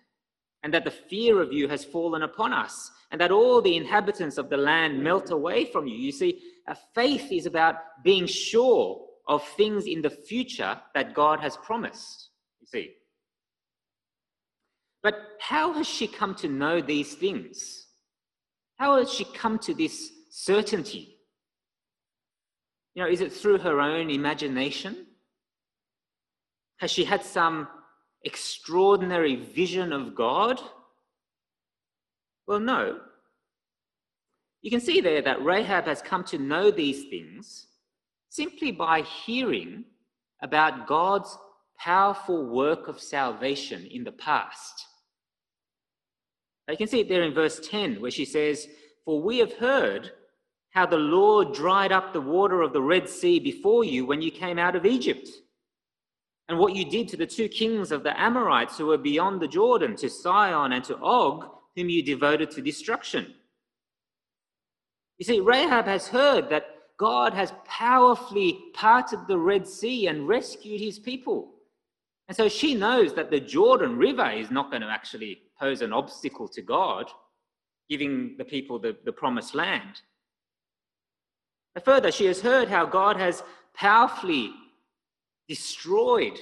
and 0.62 0.72
that 0.74 0.84
the 0.84 0.90
fear 0.90 1.40
of 1.40 1.52
you 1.52 1.68
has 1.68 1.84
fallen 1.84 2.22
upon 2.22 2.52
us, 2.52 2.90
and 3.10 3.20
that 3.20 3.30
all 3.30 3.60
the 3.60 3.76
inhabitants 3.76 4.38
of 4.38 4.48
the 4.48 4.56
land 4.56 5.02
melt 5.02 5.30
away 5.30 5.64
from 5.66 5.86
you. 5.86 5.96
You 5.96 6.12
see, 6.12 6.40
uh, 6.66 6.74
faith 6.94 7.30
is 7.30 7.46
about 7.46 7.76
being 8.02 8.26
sure 8.26 9.06
of 9.28 9.46
things 9.56 9.86
in 9.86 10.02
the 10.02 10.10
future 10.10 10.80
that 10.94 11.14
God 11.14 11.40
has 11.40 11.56
promised. 11.58 12.30
You 12.60 12.66
see. 12.66 12.94
But 15.02 15.14
how 15.40 15.72
has 15.74 15.86
she 15.86 16.06
come 16.06 16.34
to 16.36 16.48
know 16.48 16.80
these 16.80 17.14
things? 17.14 17.81
How 18.82 18.96
has 18.96 19.12
she 19.12 19.22
come 19.22 19.60
to 19.60 19.74
this 19.74 20.10
certainty? 20.28 21.16
You 22.96 23.04
know, 23.04 23.08
is 23.08 23.20
it 23.20 23.32
through 23.32 23.58
her 23.58 23.80
own 23.80 24.10
imagination? 24.10 25.06
Has 26.78 26.90
she 26.90 27.04
had 27.04 27.22
some 27.22 27.68
extraordinary 28.24 29.36
vision 29.36 29.92
of 29.92 30.16
God? 30.16 30.60
Well, 32.48 32.58
no. 32.58 32.98
You 34.62 34.70
can 34.72 34.80
see 34.80 35.00
there 35.00 35.22
that 35.22 35.44
Rahab 35.44 35.84
has 35.84 36.02
come 36.02 36.24
to 36.24 36.38
know 36.38 36.72
these 36.72 37.04
things 37.04 37.68
simply 38.30 38.72
by 38.72 39.02
hearing 39.02 39.84
about 40.42 40.88
God's 40.88 41.38
powerful 41.78 42.46
work 42.46 42.88
of 42.88 43.00
salvation 43.00 43.86
in 43.86 44.02
the 44.02 44.10
past. 44.10 44.88
You 46.68 46.76
can 46.76 46.86
see 46.86 47.00
it 47.00 47.08
there 47.08 47.22
in 47.22 47.34
verse 47.34 47.60
10, 47.60 48.00
where 48.00 48.10
she 48.10 48.24
says, 48.24 48.68
For 49.04 49.20
we 49.20 49.38
have 49.38 49.54
heard 49.54 50.12
how 50.70 50.86
the 50.86 50.96
Lord 50.96 51.52
dried 51.52 51.92
up 51.92 52.12
the 52.12 52.20
water 52.20 52.62
of 52.62 52.72
the 52.72 52.80
Red 52.80 53.08
Sea 53.08 53.38
before 53.38 53.84
you 53.84 54.06
when 54.06 54.22
you 54.22 54.30
came 54.30 54.58
out 54.58 54.76
of 54.76 54.86
Egypt, 54.86 55.28
and 56.48 56.58
what 56.58 56.74
you 56.74 56.84
did 56.84 57.08
to 57.08 57.16
the 57.16 57.26
two 57.26 57.48
kings 57.48 57.92
of 57.92 58.02
the 58.02 58.18
Amorites 58.18 58.78
who 58.78 58.86
were 58.86 58.98
beyond 58.98 59.40
the 59.40 59.48
Jordan, 59.48 59.96
to 59.96 60.08
Sihon 60.08 60.72
and 60.72 60.84
to 60.84 60.96
Og, 60.98 61.48
whom 61.76 61.88
you 61.88 62.02
devoted 62.02 62.50
to 62.52 62.62
destruction. 62.62 63.34
You 65.18 65.24
see, 65.24 65.40
Rahab 65.40 65.86
has 65.86 66.08
heard 66.08 66.48
that 66.50 66.66
God 66.98 67.32
has 67.34 67.52
powerfully 67.64 68.58
parted 68.74 69.20
the 69.26 69.38
Red 69.38 69.66
Sea 69.66 70.06
and 70.06 70.28
rescued 70.28 70.80
his 70.80 70.98
people. 70.98 71.50
And 72.28 72.36
so 72.36 72.48
she 72.48 72.74
knows 72.74 73.14
that 73.14 73.30
the 73.30 73.40
Jordan 73.40 73.98
River 73.98 74.30
is 74.30 74.50
not 74.50 74.70
going 74.70 74.82
to 74.82 74.88
actually 74.88 75.42
pose 75.62 75.80
an 75.80 75.92
obstacle 75.92 76.48
to 76.48 76.60
God, 76.60 77.06
giving 77.88 78.34
the 78.36 78.44
people 78.44 78.80
the, 78.80 78.96
the 79.04 79.12
promised 79.12 79.54
land. 79.54 80.02
Further, 81.84 82.10
she 82.10 82.26
has 82.26 82.40
heard 82.40 82.68
how 82.68 82.84
God 82.84 83.16
has 83.16 83.44
powerfully 83.72 84.50
destroyed 85.48 86.38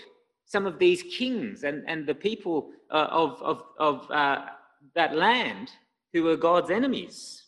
some 0.46 0.66
of 0.66 0.78
these 0.78 1.02
kings 1.02 1.64
and, 1.64 1.84
and 1.86 2.06
the 2.06 2.14
people 2.14 2.70
uh, 2.90 3.08
of, 3.10 3.40
of, 3.42 3.62
of 3.78 4.10
uh, 4.10 4.46
that 4.94 5.14
land 5.14 5.70
who 6.14 6.22
were 6.22 6.36
God's 6.36 6.70
enemies. 6.70 7.42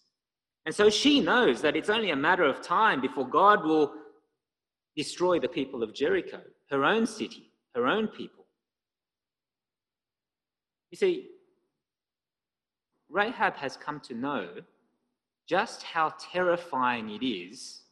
And 0.67 0.75
so 0.75 0.91
she 0.91 1.21
knows 1.21 1.63
that 1.63 1.75
it's 1.75 1.91
only 1.91 2.11
a 2.11 2.17
matter 2.17 2.45
of 2.45 2.61
time 2.61 3.01
before 3.01 3.27
God 3.27 3.65
will 3.65 3.95
destroy 4.95 5.41
the 5.41 5.49
people 5.49 5.83
of 5.83 5.95
Jericho, 5.95 6.43
her 6.71 6.85
own 6.85 7.07
city, 7.07 7.51
her 7.75 7.87
own 7.87 8.09
people. 8.09 8.45
You 10.91 10.99
see, 10.99 11.32
Rahab 13.13 13.55
has 13.57 13.77
come 13.77 14.01
to 14.01 14.15
know 14.15 14.49
just 15.47 15.83
how 15.83 16.15
terrifying 16.19 17.11
it 17.11 17.25
is 17.25 17.83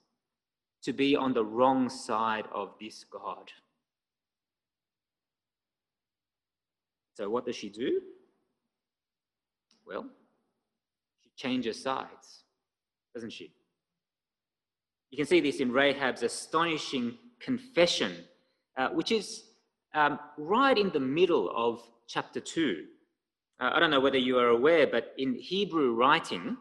to 0.83 0.95
be 0.95 1.15
on 1.15 1.35
the 1.35 1.45
wrong 1.45 1.91
side 1.91 2.47
of 2.55 2.73
this 2.81 3.05
God. 3.05 3.53
So, 7.15 7.29
what 7.29 7.45
does 7.45 7.55
she 7.55 7.69
do? 7.69 8.01
Well, 9.87 10.07
she 11.23 11.31
changes 11.37 11.83
sides, 11.83 12.45
doesn't 13.13 13.33
she? 13.33 13.53
You 15.11 15.19
can 15.19 15.27
see 15.27 15.41
this 15.41 15.61
in 15.61 15.71
Rahab's 15.71 16.23
astonishing 16.23 17.19
confession, 17.41 18.25
uh, 18.79 18.89
which 18.91 19.13
is 19.13 19.43
um, 19.93 20.19
right 20.39 20.79
in 20.79 20.91
the 20.91 21.01
middle 21.01 21.53
of 21.55 21.83
chapter 22.07 22.41
2. 22.41 22.87
Uh, 23.61 23.73
I 23.75 23.81
don't 23.81 23.91
know 23.91 24.01
whether 24.01 24.19
you 24.19 24.39
are 24.39 24.49
aware, 24.49 24.87
but 24.87 25.13
in 25.19 25.35
Hebrew 25.35 25.95
writing, 25.95 26.57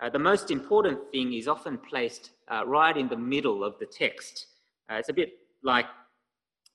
uh, 0.00 0.10
the 0.10 0.18
most 0.18 0.50
important 0.50 0.98
thing 1.10 1.32
is 1.32 1.48
often 1.48 1.78
placed 1.78 2.32
uh, 2.52 2.66
right 2.66 2.94
in 2.96 3.08
the 3.08 3.16
middle 3.16 3.64
of 3.64 3.78
the 3.80 3.86
text. 3.86 4.46
Uh, 4.90 4.96
it's 4.96 5.08
a 5.08 5.14
bit 5.14 5.32
like 5.64 5.86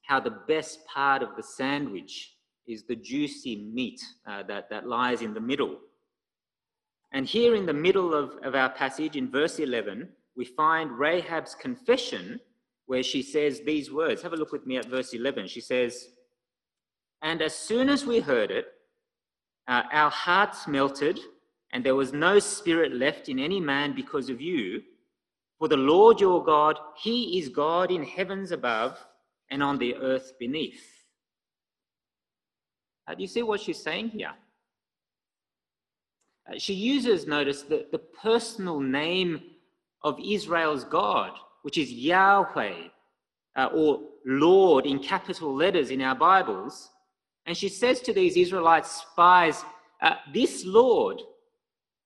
how 0.07 0.19
the 0.19 0.39
best 0.47 0.85
part 0.87 1.21
of 1.21 1.35
the 1.37 1.43
sandwich 1.43 2.33
is 2.67 2.83
the 2.83 2.95
juicy 2.95 3.55
meat 3.73 4.01
uh, 4.25 4.41
that, 4.43 4.69
that 4.71 4.87
lies 4.87 5.21
in 5.21 5.33
the 5.33 5.39
middle. 5.39 5.77
And 7.11 7.27
here 7.27 7.55
in 7.55 7.67
the 7.67 7.73
middle 7.73 8.13
of, 8.13 8.33
of 8.43 8.55
our 8.55 8.69
passage, 8.69 9.15
in 9.15 9.29
verse 9.29 9.59
11, 9.59 10.09
we 10.35 10.45
find 10.45 10.97
Rahab's 10.97 11.53
confession 11.53 12.39
where 12.87 13.03
she 13.03 13.21
says 13.21 13.61
these 13.61 13.91
words. 13.91 14.23
Have 14.23 14.33
a 14.33 14.37
look 14.37 14.51
with 14.51 14.65
me 14.65 14.77
at 14.77 14.85
verse 14.85 15.13
11. 15.13 15.47
She 15.47 15.61
says, 15.61 16.07
And 17.21 17.41
as 17.41 17.53
soon 17.53 17.87
as 17.87 18.05
we 18.05 18.19
heard 18.19 18.49
it, 18.49 18.65
uh, 19.67 19.83
our 19.91 20.09
hearts 20.09 20.67
melted, 20.67 21.19
and 21.71 21.83
there 21.83 21.95
was 21.95 22.13
no 22.13 22.39
spirit 22.39 22.93
left 22.93 23.29
in 23.29 23.39
any 23.39 23.59
man 23.59 23.93
because 23.95 24.29
of 24.29 24.41
you. 24.41 24.81
For 25.59 25.67
the 25.67 25.77
Lord 25.77 26.19
your 26.19 26.43
God, 26.43 26.77
He 26.97 27.39
is 27.39 27.49
God 27.49 27.91
in 27.91 28.03
heavens 28.03 28.51
above 28.51 28.97
and 29.49 29.63
on 29.63 29.77
the 29.77 29.95
earth 29.95 30.33
beneath. 30.39 30.83
Uh, 33.07 33.15
do 33.15 33.21
you 33.21 33.27
see 33.27 33.43
what 33.43 33.61
she's 33.61 33.81
saying 33.81 34.09
here? 34.09 34.33
Uh, 36.49 36.57
she 36.57 36.73
uses, 36.73 37.27
notice, 37.27 37.63
the, 37.63 37.85
the 37.91 37.99
personal 37.99 38.79
name 38.79 39.41
of 40.01 40.19
Israel's 40.23 40.83
God, 40.83 41.31
which 41.61 41.77
is 41.77 41.91
Yahweh, 41.91 42.87
uh, 43.55 43.69
or 43.73 44.01
Lord 44.25 44.85
in 44.85 44.99
capital 44.99 45.53
letters 45.53 45.89
in 45.89 46.01
our 46.01 46.15
Bibles. 46.15 46.89
And 47.45 47.57
she 47.57 47.69
says 47.69 47.99
to 48.01 48.13
these 48.13 48.37
Israelite 48.37 48.85
spies, 48.85 49.63
uh, 50.01 50.15
This 50.33 50.65
Lord, 50.65 51.21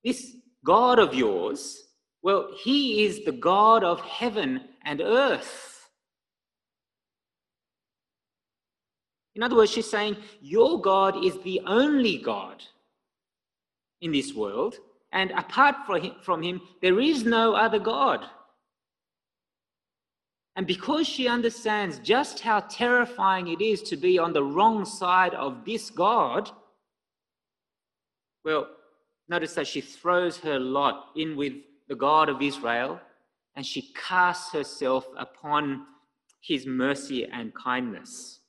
this 0.04 0.36
God 0.66 1.00
of 1.00 1.14
yours, 1.14 1.84
well, 2.22 2.50
he 2.62 3.06
is 3.06 3.24
the 3.24 3.32
God 3.32 3.84
of 3.84 4.02
heaven 4.02 4.62
and 4.84 5.02
earth. 5.02 5.90
In 9.36 9.44
other 9.44 9.56
words, 9.56 9.72
she's 9.72 9.90
saying, 9.90 10.18
Your 10.42 10.82
God 10.82 11.24
is 11.24 11.38
the 11.44 11.62
only 11.68 12.18
God 12.18 12.64
in 14.02 14.12
this 14.12 14.34
world, 14.34 14.78
and 15.12 15.32
apart 15.32 15.76
from 16.24 16.42
him, 16.42 16.62
there 16.82 17.00
is 17.00 17.24
no 17.24 17.54
other 17.54 17.80
God. 17.80 18.26
And 20.58 20.66
because 20.66 21.08
she 21.08 21.28
understands 21.28 22.00
just 22.00 22.40
how 22.40 22.62
terrifying 22.62 23.48
it 23.48 23.62
is 23.62 23.84
to 23.84 23.96
be 23.96 24.18
on 24.18 24.34
the 24.34 24.44
wrong 24.44 24.86
side 24.86 25.36
of 25.36 25.64
this 25.64 25.92
God, 25.92 26.50
well, 28.44 28.68
notice 29.30 29.54
that 29.54 29.68
she 29.68 29.82
throws 29.82 30.40
her 30.40 30.58
lot 30.60 31.10
in 31.16 31.38
with 31.38 31.54
the 31.88 31.96
God 31.96 32.28
of 32.28 32.42
Israel 32.42 33.00
and 33.56 33.64
she 33.64 33.94
casts 33.94 34.52
herself 34.52 35.06
upon 35.16 35.86
his 36.42 36.66
mercy 36.66 37.26
and 37.32 37.54
kindness. 37.54 38.40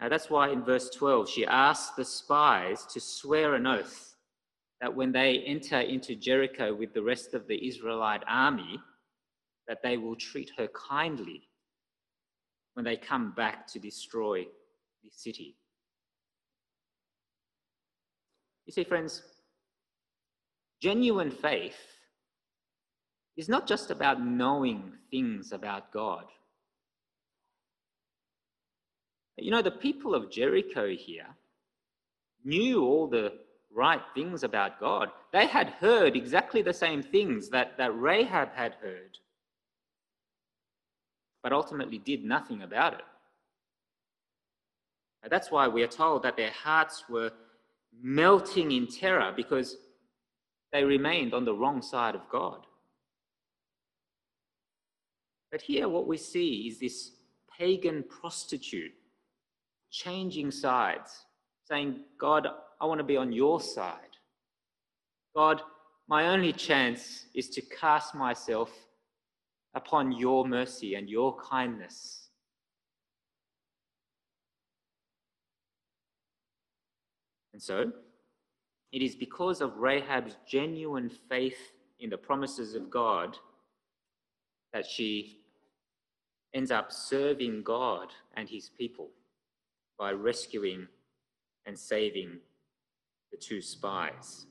Now, 0.00 0.08
that's 0.08 0.30
why 0.30 0.50
in 0.50 0.62
verse 0.62 0.90
12 0.90 1.28
she 1.28 1.44
asks 1.44 1.96
the 1.96 2.04
spies 2.04 2.86
to 2.92 3.00
swear 3.00 3.54
an 3.54 3.66
oath 3.66 4.14
that 4.80 4.94
when 4.94 5.10
they 5.10 5.38
enter 5.38 5.80
into 5.80 6.14
Jericho 6.14 6.72
with 6.72 6.94
the 6.94 7.02
rest 7.02 7.34
of 7.34 7.48
the 7.48 7.66
Israelite 7.66 8.22
army, 8.28 8.78
that 9.68 9.82
they 9.82 9.96
will 9.96 10.16
treat 10.16 10.50
her 10.56 10.68
kindly 10.68 11.42
when 12.74 12.84
they 12.84 12.96
come 12.96 13.32
back 13.36 13.66
to 13.68 13.78
destroy 13.78 14.44
the 15.02 15.10
city. 15.10 15.56
You 18.66 18.72
see, 18.72 18.84
friends, 18.84 19.22
genuine 20.80 21.30
faith 21.30 21.78
is 23.36 23.48
not 23.48 23.66
just 23.66 23.90
about 23.90 24.24
knowing 24.24 24.92
things 25.10 25.52
about 25.52 25.92
God. 25.92 26.24
You 29.36 29.50
know, 29.50 29.62
the 29.62 29.70
people 29.70 30.14
of 30.14 30.30
Jericho 30.30 30.88
here 30.88 31.26
knew 32.44 32.84
all 32.84 33.06
the 33.06 33.32
right 33.72 34.02
things 34.14 34.42
about 34.42 34.80
God. 34.80 35.10
They 35.32 35.46
had 35.46 35.68
heard 35.68 36.16
exactly 36.16 36.62
the 36.62 36.72
same 36.72 37.02
things 37.02 37.48
that, 37.50 37.76
that 37.78 37.98
Rahab 37.98 38.52
had 38.54 38.74
heard, 38.82 39.18
but 41.42 41.52
ultimately 41.52 41.98
did 41.98 42.24
nothing 42.24 42.62
about 42.62 42.94
it. 42.94 43.04
That's 45.30 45.50
why 45.50 45.68
we 45.68 45.82
are 45.82 45.88
told 45.88 46.22
that 46.22 46.36
their 46.36 46.50
hearts 46.50 47.04
were 47.08 47.32
melting 48.00 48.72
in 48.72 48.86
terror 48.86 49.32
because 49.34 49.76
they 50.72 50.84
remained 50.84 51.34
on 51.34 51.44
the 51.44 51.54
wrong 51.54 51.82
side 51.82 52.14
of 52.14 52.28
God. 52.30 52.66
But 55.50 55.62
here, 55.62 55.88
what 55.88 56.06
we 56.06 56.16
see 56.16 56.68
is 56.68 56.78
this 56.78 57.12
pagan 57.58 58.04
prostitute 58.04 58.92
changing 59.90 60.50
sides, 60.50 61.24
saying, 61.64 62.00
God, 62.20 62.46
I 62.80 62.86
want 62.86 62.98
to 62.98 63.04
be 63.04 63.16
on 63.16 63.32
your 63.32 63.60
side. 63.60 63.96
God, 65.34 65.62
my 66.06 66.28
only 66.28 66.52
chance 66.52 67.26
is 67.34 67.48
to 67.50 67.62
cast 67.62 68.14
myself 68.14 68.70
upon 69.74 70.12
your 70.12 70.46
mercy 70.46 70.94
and 70.94 71.08
your 71.08 71.36
kindness. 71.36 72.28
And 77.52 77.62
so, 77.62 77.92
it 78.92 79.02
is 79.02 79.16
because 79.16 79.60
of 79.60 79.76
Rahab's 79.76 80.36
genuine 80.46 81.10
faith 81.10 81.72
in 81.98 82.10
the 82.10 82.16
promises 82.16 82.74
of 82.74 82.88
God 82.88 83.36
that 84.72 84.86
she 84.86 85.40
ends 86.54 86.70
up 86.70 86.92
serving 86.92 87.62
God 87.62 88.08
and 88.36 88.48
his 88.48 88.70
people 88.70 89.10
by 89.98 90.12
rescuing 90.12 90.86
and 91.66 91.78
saving 91.78 92.38
the 93.30 93.36
two 93.36 93.60
spies. 93.60 94.46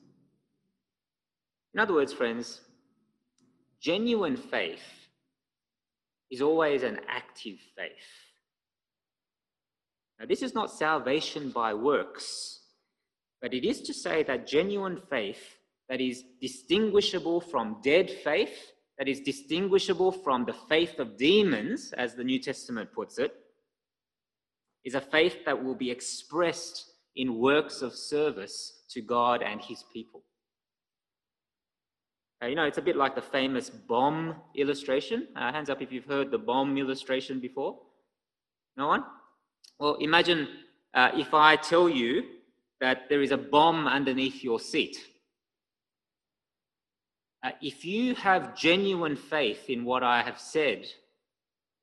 In 1.74 1.80
other 1.80 1.94
words, 1.94 2.14
friends, 2.14 2.62
genuine 3.80 4.36
faith 4.36 5.07
is 6.32 6.42
always 6.42 6.84
an 6.84 7.00
active 7.08 7.58
faith. 7.76 7.92
Now, 10.20 10.26
this 10.26 10.42
is 10.42 10.54
not 10.54 10.72
salvation 10.72 11.52
by 11.52 11.74
works, 11.74 12.62
but 13.42 13.54
it 13.54 13.64
is 13.64 13.82
to 13.82 13.94
say 13.94 14.24
that 14.24 14.48
genuine 14.48 15.02
faith 15.10 15.58
that 15.90 16.02
is 16.02 16.24
distinguishable 16.42 17.40
from 17.40 17.82
dead 17.84 18.10
faith, 18.10 18.72
that 18.98 19.08
is 19.08 19.22
distinguishable 19.22 20.12
from 20.12 20.44
the 20.44 20.56
faith 20.68 21.00
of 21.00 21.18
demons, 21.18 21.94
as 21.98 22.16
the 22.16 22.24
New 22.24 22.40
Testament 22.40 22.92
puts 22.94 23.20
it, 23.20 23.34
is 24.84 24.96
a 24.96 25.02
faith 25.02 25.46
that 25.46 25.64
will 25.64 25.76
be 25.76 25.92
expressed 25.92 26.92
in 27.16 27.40
works 27.40 27.82
of 27.82 27.94
service 27.94 28.84
to 28.90 29.02
God 29.02 29.42
and 29.44 29.62
his 29.62 29.84
people. 29.94 30.24
Uh, 32.42 32.48
you 32.48 32.56
know, 32.56 32.66
it's 32.66 32.78
a 32.78 32.82
bit 32.82 32.96
like 32.96 33.16
the 33.16 33.22
famous 33.22 33.70
bomb 33.70 34.36
illustration. 34.56 35.28
Uh, 35.36 35.52
hands 35.52 35.70
up 35.70 35.82
if 35.82 35.92
you've 35.92 36.06
heard 36.06 36.30
the 36.30 36.38
bomb 36.38 36.78
illustration 36.78 37.40
before. 37.40 37.80
No 38.76 38.88
one? 38.88 39.04
Well, 39.80 39.96
imagine 39.96 40.48
uh, 40.94 41.12
if 41.16 41.34
I 41.34 41.56
tell 41.56 41.90
you 41.90 42.24
that 42.80 43.10
there 43.10 43.22
is 43.22 43.32
a 43.32 43.38
bomb 43.38 43.88
underneath 43.88 44.44
your 44.44 44.60
seat. 44.60 44.98
Uh, 47.44 47.52
if 47.62 47.84
you 47.86 48.14
have 48.16 48.56
genuine 48.56 49.16
faith 49.16 49.70
in 49.70 49.84
what 49.84 50.04
I 50.04 50.22
have 50.22 50.40
said, 50.40 50.86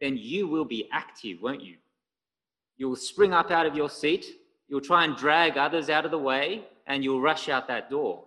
then 0.01 0.17
you 0.17 0.47
will 0.47 0.65
be 0.65 0.89
active, 0.93 1.39
won't 1.43 1.63
you? 1.63 1.77
You'll 2.77 2.97
spring 2.97 3.33
up 3.33 3.51
out 3.51 3.67
of 3.67 3.77
your 3.77 3.89
seat, 3.89 4.27
you'll 4.69 4.81
try 4.81 5.05
and 5.05 5.17
drag 5.17 5.57
others 5.57 5.91
out 5.91 6.05
of 6.05 6.11
the 6.11 6.19
way, 6.19 6.65
and 6.87 7.03
you'll 7.03 7.21
rush 7.21 7.49
out 7.49 7.69
that 7.69 7.91
door. 7.91 8.25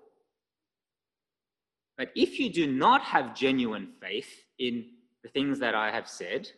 But 1.98 2.12
if 2.16 2.40
you 2.40 2.52
do 2.52 2.68
not 2.68 3.02
have 3.02 3.36
genuine 3.36 3.90
faith 4.00 4.46
in 4.60 4.86
the 5.24 5.30
things 5.30 5.60
that 5.60 5.74
I 5.74 5.92
have 5.92 6.08
said, 6.08 6.50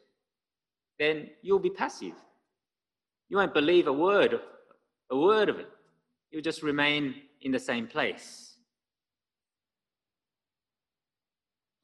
then 0.99 1.29
you'll 1.41 1.59
be 1.59 1.69
passive. 1.69 2.13
You 3.29 3.37
won't 3.37 3.53
believe 3.53 3.87
a 3.87 3.93
word, 3.93 4.39
a 5.09 5.17
word 5.17 5.49
of 5.49 5.59
it. 5.59 5.69
You'll 6.31 6.41
just 6.41 6.61
remain 6.61 7.15
in 7.41 7.51
the 7.51 7.59
same 7.59 7.87
place. 7.87 8.53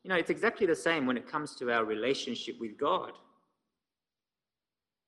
You 0.04 0.10
know, 0.10 0.16
it's 0.16 0.30
exactly 0.30 0.68
the 0.68 0.76
same 0.76 1.08
when 1.08 1.18
it 1.18 1.28
comes 1.28 1.56
to 1.56 1.72
our 1.72 1.86
relationship 1.86 2.58
with 2.60 2.78
God. 2.78 3.14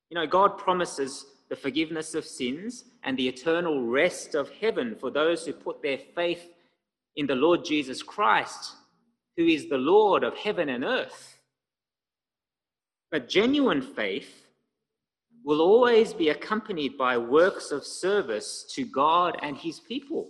You 0.09 0.15
know, 0.15 0.25
God 0.25 0.57
promises 0.57 1.25
the 1.49 1.55
forgiveness 1.55 2.15
of 2.15 2.25
sins 2.25 2.85
and 3.03 3.17
the 3.17 3.27
eternal 3.27 3.85
rest 3.85 4.35
of 4.35 4.49
heaven 4.49 4.95
for 4.99 5.11
those 5.11 5.45
who 5.45 5.53
put 5.53 5.81
their 5.81 5.99
faith 6.15 6.49
in 7.17 7.27
the 7.27 7.35
Lord 7.35 7.65
Jesus 7.65 8.01
Christ, 8.01 8.75
who 9.35 9.45
is 9.45 9.67
the 9.67 9.77
Lord 9.77 10.23
of 10.23 10.37
heaven 10.37 10.69
and 10.69 10.83
earth. 10.83 11.39
But 13.11 13.27
genuine 13.27 13.81
faith 13.81 14.45
will 15.43 15.61
always 15.61 16.13
be 16.13 16.29
accompanied 16.29 16.97
by 16.97 17.17
works 17.17 17.71
of 17.71 17.85
service 17.85 18.65
to 18.75 18.85
God 18.85 19.37
and 19.41 19.57
his 19.57 19.79
people. 19.79 20.29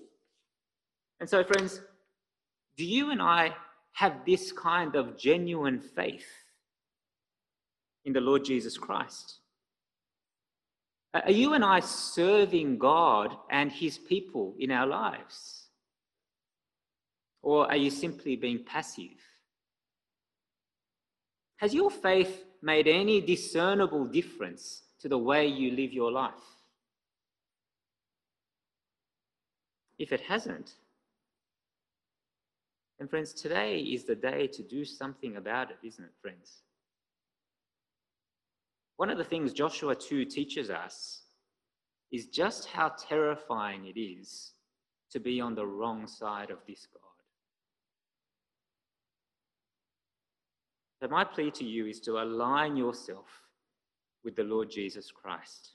And 1.19 1.30
so, 1.30 1.43
friends, 1.43 1.82
do 2.76 2.86
you 2.86 3.12
and 3.12 3.21
I 3.21 3.56
have 3.93 4.26
this 4.26 4.52
kind 4.52 4.95
of 4.95 5.17
genuine 5.17 5.80
faith 5.80 6.28
in 8.06 8.13
the 8.13 8.21
Lord 8.21 8.45
Jesus 8.45 8.78
Christ? 8.78 9.39
Are 11.13 11.32
you 11.32 11.54
and 11.54 11.63
I 11.63 11.80
serving 11.80 12.78
God 12.78 13.36
and 13.50 13.71
His 13.71 13.97
people 13.97 14.56
in 14.60 14.71
our 14.71 14.86
lives? 14.86 15.67
Or 17.48 17.66
are 17.72 17.78
you 17.78 17.90
simply 17.90 18.36
being 18.36 18.66
passive? 18.66 19.22
Has 21.60 21.74
your 21.74 21.90
faith 21.90 22.44
made 22.62 22.90
any 22.90 23.22
discernible 23.22 24.06
difference 24.06 24.82
to 25.00 25.08
the 25.08 25.18
way 25.18 25.48
you 25.48 25.72
live 25.72 25.94
your 25.94 26.12
life? 26.12 26.34
If 29.98 30.12
it 30.12 30.20
hasn't, 30.20 30.74
then, 33.00 33.08
friends, 33.08 33.32
today 33.32 33.80
is 33.80 34.04
the 34.04 34.16
day 34.16 34.48
to 34.48 34.62
do 34.62 34.84
something 34.84 35.38
about 35.38 35.72
it, 35.72 35.78
isn't 35.84 36.04
it, 36.04 36.12
friends? 36.22 36.64
One 38.98 39.10
of 39.10 39.18
the 39.18 39.24
things 39.24 39.54
Joshua 39.54 39.96
2 39.96 40.26
teaches 40.26 40.70
us 40.70 41.22
is 42.12 42.26
just 42.26 42.68
how 42.68 42.90
terrifying 42.90 43.86
it 43.86 43.98
is 43.98 44.52
to 45.12 45.22
be 45.22 45.40
on 45.40 45.56
the 45.56 45.66
wrong 45.66 46.08
side 46.08 46.52
of 46.52 46.58
this 46.68 46.86
God. 46.94 47.07
So, 51.02 51.08
my 51.08 51.24
plea 51.24 51.52
to 51.52 51.64
you 51.64 51.86
is 51.86 52.00
to 52.02 52.22
align 52.24 52.76
yourself 52.76 53.28
with 54.24 54.36
the 54.36 54.44
Lord 54.44 54.70
Jesus 54.70 55.12
Christ. 55.12 55.72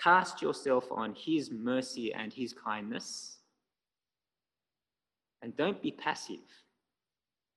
Cast 0.00 0.40
yourself 0.40 0.86
on 0.90 1.14
his 1.14 1.50
mercy 1.50 2.12
and 2.12 2.32
his 2.32 2.52
kindness. 2.52 3.38
And 5.42 5.56
don't 5.56 5.82
be 5.82 5.90
passive. 5.90 6.46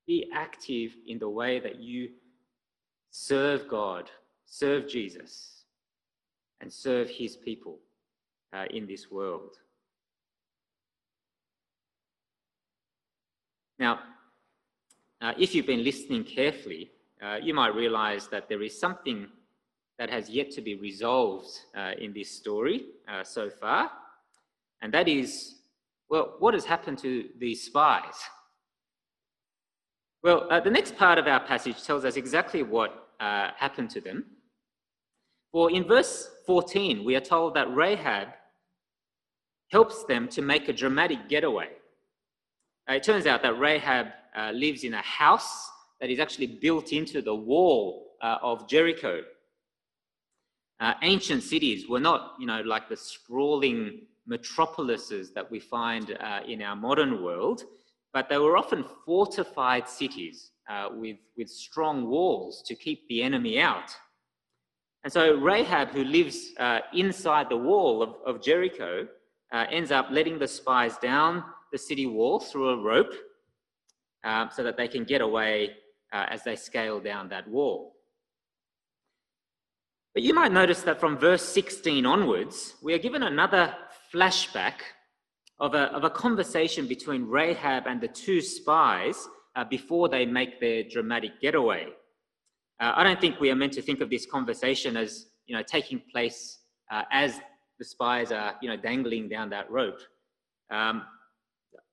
Be 0.07 0.29
active 0.33 0.91
in 1.07 1.19
the 1.19 1.29
way 1.29 1.59
that 1.59 1.79
you 1.79 2.09
serve 3.11 3.67
God 3.67 4.09
serve 4.51 4.85
Jesus 4.85 5.63
and 6.59 6.71
serve 6.71 7.09
his 7.09 7.37
people 7.37 7.79
uh, 8.53 8.65
in 8.69 8.85
this 8.85 9.09
world. 9.09 9.55
Now, 13.79 13.99
uh, 15.21 15.33
if 15.37 15.53
you've 15.53 15.67
been 15.67 15.83
listening 15.83 16.23
carefully, 16.23 16.89
uh, 17.21 17.35
you 17.35 17.53
might 17.53 17.75
realize 17.75 18.27
that 18.29 18.49
there 18.49 18.63
is 18.63 18.79
something 18.79 19.27
that 19.99 20.09
has 20.09 20.29
yet 20.29 20.49
to 20.49 20.61
be 20.61 20.73
resolved 20.75 21.47
uh, 21.77 21.91
in 21.99 22.11
this 22.11 22.31
story 22.31 22.85
uh, 23.07 23.23
so 23.23 23.47
far, 23.47 23.91
and 24.81 24.91
that 24.91 25.07
is, 25.07 25.59
well, 26.09 26.35
what 26.39 26.55
has 26.55 26.65
happened 26.65 26.97
to 26.97 27.29
these 27.39 27.63
spies? 27.63 28.15
Well, 30.23 30.47
uh, 30.49 30.59
the 30.59 30.71
next 30.71 30.97
part 30.97 31.19
of 31.19 31.27
our 31.27 31.39
passage 31.39 31.83
tells 31.83 32.03
us 32.03 32.15
exactly 32.15 32.63
what 32.63 33.09
happened 33.19 33.91
to 33.91 34.01
them. 34.01 34.25
For 35.51 35.69
in 35.69 35.83
verse 35.83 36.31
14, 36.47 37.03
we 37.03 37.15
are 37.15 37.21
told 37.21 37.53
that 37.53 37.71
Rahab 37.75 38.29
helps 39.71 40.03
them 40.05 40.27
to 40.29 40.41
make 40.41 40.67
a 40.67 40.73
dramatic 40.73 41.29
getaway. 41.29 41.69
It 42.89 43.03
turns 43.03 43.27
out 43.27 43.43
that 43.43 43.59
Rahab 43.59 44.07
uh, 44.35 44.51
lives 44.51 44.83
in 44.83 44.93
a 44.93 45.01
house 45.01 45.69
that 45.99 46.09
is 46.09 46.19
actually 46.19 46.47
built 46.47 46.93
into 46.93 47.21
the 47.21 47.35
wall 47.35 48.13
uh, 48.21 48.37
of 48.41 48.67
Jericho. 48.67 49.21
Uh, 50.79 50.93
ancient 51.03 51.43
cities 51.43 51.87
were 51.87 51.99
not, 51.99 52.33
you 52.39 52.47
know, 52.47 52.61
like 52.61 52.89
the 52.89 52.97
sprawling 52.97 54.01
metropolises 54.25 55.31
that 55.33 55.49
we 55.51 55.59
find 55.59 56.17
uh, 56.19 56.39
in 56.47 56.61
our 56.61 56.75
modern 56.75 57.23
world, 57.23 57.63
but 58.13 58.29
they 58.29 58.37
were 58.37 58.57
often 58.57 58.85
fortified 59.05 59.87
cities 59.87 60.51
uh, 60.69 60.89
with, 60.91 61.17
with 61.37 61.49
strong 61.49 62.07
walls 62.07 62.63
to 62.65 62.75
keep 62.75 63.07
the 63.07 63.21
enemy 63.21 63.59
out. 63.59 63.91
And 65.03 65.11
so 65.11 65.35
Rahab, 65.35 65.89
who 65.89 66.03
lives 66.03 66.51
inside 66.93 67.49
the 67.49 67.57
wall 67.57 68.03
of, 68.03 68.15
of 68.25 68.41
Jericho, 68.41 69.07
ends 69.51 69.91
up 69.91 70.07
letting 70.11 70.37
the 70.37 70.47
spies 70.47 70.97
down 70.97 71.43
the 71.71 71.77
city 71.77 72.05
wall 72.05 72.39
through 72.39 72.69
a 72.69 72.77
rope 72.77 73.13
um, 74.23 74.49
so 74.51 74.63
that 74.63 74.77
they 74.77 74.87
can 74.87 75.03
get 75.03 75.21
away 75.21 75.71
uh, 76.13 76.25
as 76.29 76.43
they 76.43 76.55
scale 76.55 76.99
down 76.99 77.29
that 77.29 77.47
wall. 77.47 77.93
But 80.13 80.23
you 80.23 80.33
might 80.33 80.51
notice 80.51 80.81
that 80.81 80.99
from 80.99 81.17
verse 81.17 81.43
16 81.43 82.05
onwards, 82.05 82.75
we 82.83 82.93
are 82.93 82.97
given 82.97 83.23
another 83.23 83.73
flashback 84.13 84.81
of 85.59 85.73
a, 85.73 85.83
of 85.93 86.03
a 86.03 86.09
conversation 86.09 86.87
between 86.87 87.23
Rahab 87.25 87.87
and 87.87 88.01
the 88.01 88.09
two 88.09 88.41
spies 88.41 89.27
uh, 89.55 89.63
before 89.63 90.09
they 90.09 90.25
make 90.25 90.59
their 90.59 90.83
dramatic 90.83 91.39
getaway. 91.39 91.87
Uh, 92.79 92.93
I 92.95 93.03
don't 93.03 93.21
think 93.21 93.39
we 93.39 93.51
are 93.51 93.55
meant 93.55 93.73
to 93.73 93.81
think 93.81 94.01
of 94.01 94.09
this 94.09 94.25
conversation 94.25 94.97
as 94.97 95.27
you 95.45 95.55
know 95.55 95.63
taking 95.63 96.01
place 96.11 96.59
uh, 96.91 97.03
as 97.11 97.39
the 97.77 97.85
spies 97.85 98.31
are 98.31 98.55
you 98.61 98.69
know 98.69 98.75
dangling 98.77 99.29
down 99.29 99.49
that 99.51 99.69
rope. 99.69 99.99
Um, 100.71 101.03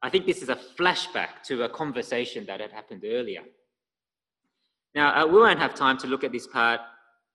I 0.03 0.11
think 0.11 0.27
this 0.27 0.43
is 0.43 0.49
a 0.49 0.59
flashback 0.79 1.43
to 1.47 1.65
a 1.65 1.69
conversation 1.69 2.47
that 2.47 2.61
had 2.61 2.71
happened 2.71 3.05
earlier. 3.05 3.43
Now, 4.95 5.23
uh, 5.23 5.27
we 5.27 5.39
won't 5.39 5.59
have 5.59 5.75
time 5.75 5.99
to 5.99 6.07
look 6.07 6.25
at 6.25 6.33
this 6.33 6.47
part 6.47 6.81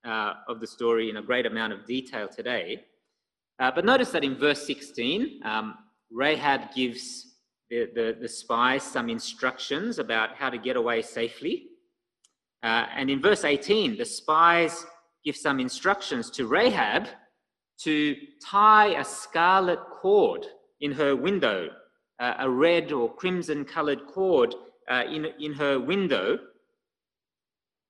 uh, 0.05 0.33
of 0.47 0.59
the 0.59 0.67
story 0.67 1.09
in 1.09 1.17
a 1.17 1.21
great 1.21 1.45
amount 1.45 1.73
of 1.73 1.85
detail 1.85 2.27
today, 2.27 2.85
uh, 3.59 3.71
but 3.73 3.85
notice 3.85 4.11
that 4.11 4.23
in 4.23 4.35
verse 4.35 4.65
16, 4.65 5.41
um, 5.43 5.75
Rahab 6.11 6.73
gives 6.75 7.35
the, 7.69 7.89
the, 7.93 8.17
the, 8.19 8.27
spies 8.27 8.83
some 8.83 9.09
instructions 9.09 9.99
about 9.99 10.35
how 10.35 10.49
to 10.49 10.57
get 10.57 10.75
away 10.75 11.01
safely. 11.01 11.67
Uh, 12.61 12.85
and 12.95 13.09
in 13.09 13.21
verse 13.21 13.43
18, 13.43 13.97
the 13.97 14.05
spies 14.05 14.85
give 15.23 15.35
some 15.35 15.59
instructions 15.59 16.29
to 16.31 16.47
Rahab 16.47 17.07
to 17.79 18.15
tie 18.45 18.99
a 18.99 19.03
scarlet 19.03 19.79
cord 20.01 20.45
in 20.81 20.91
her 20.91 21.15
window, 21.15 21.69
uh, 22.19 22.35
a 22.39 22.49
red 22.49 22.91
or 22.91 23.13
crimson 23.13 23.65
colored 23.65 24.05
cord 24.07 24.55
uh, 24.89 25.03
in, 25.09 25.25
in 25.39 25.53
her 25.53 25.79
window 25.79 26.37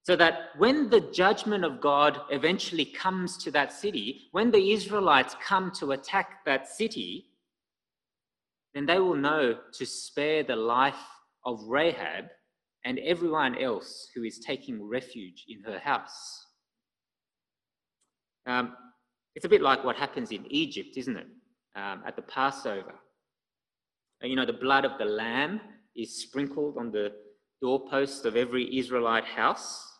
so 0.04 0.18
that 0.18 0.50
when 0.58 0.90
the 0.90 1.00
judgment 1.00 1.64
of 1.64 1.80
God 1.80 2.20
eventually 2.30 2.86
comes 2.86 3.38
to 3.38 3.52
that 3.52 3.72
city, 3.72 4.28
when 4.32 4.52
the 4.52 4.74
Israelites 4.74 5.36
come 5.42 5.72
to 5.80 5.94
attack 5.94 6.44
that 6.46 6.68
city, 6.68 7.30
then 8.74 8.86
they 8.86 9.00
will 9.00 9.16
know 9.16 9.58
to 9.74 9.86
spare 9.86 10.44
the 10.44 10.56
life 10.56 10.96
of 11.46 11.64
Rahab 11.68 12.26
and 12.84 13.00
everyone 13.00 13.58
else 13.58 14.10
who 14.14 14.24
is 14.24 14.40
taking 14.40 14.84
refuge 14.84 15.46
in 15.48 15.64
her 15.64 15.80
house. 15.80 16.48
Um, 18.46 18.76
it's 19.36 19.46
a 19.46 19.50
bit 19.50 19.62
like 19.62 19.86
what 19.86 19.96
happens 19.96 20.32
in 20.32 20.46
Egypt, 20.52 20.98
isn't 20.98 21.16
it? 21.16 21.28
Um, 21.76 22.04
at 22.06 22.18
the 22.18 22.22
Passover. 22.24 22.94
You 24.24 24.38
know, 24.38 24.46
the 24.46 24.54
blood 24.54 24.86
of 24.86 24.98
the 24.98 25.06
lamb 25.06 25.60
is 25.96 26.22
sprinkled 26.22 26.78
on 26.78 26.92
the 26.92 27.12
doorposts 27.62 28.24
of 28.24 28.38
every 28.38 28.78
Israelite 28.78 29.26
house. 29.26 30.00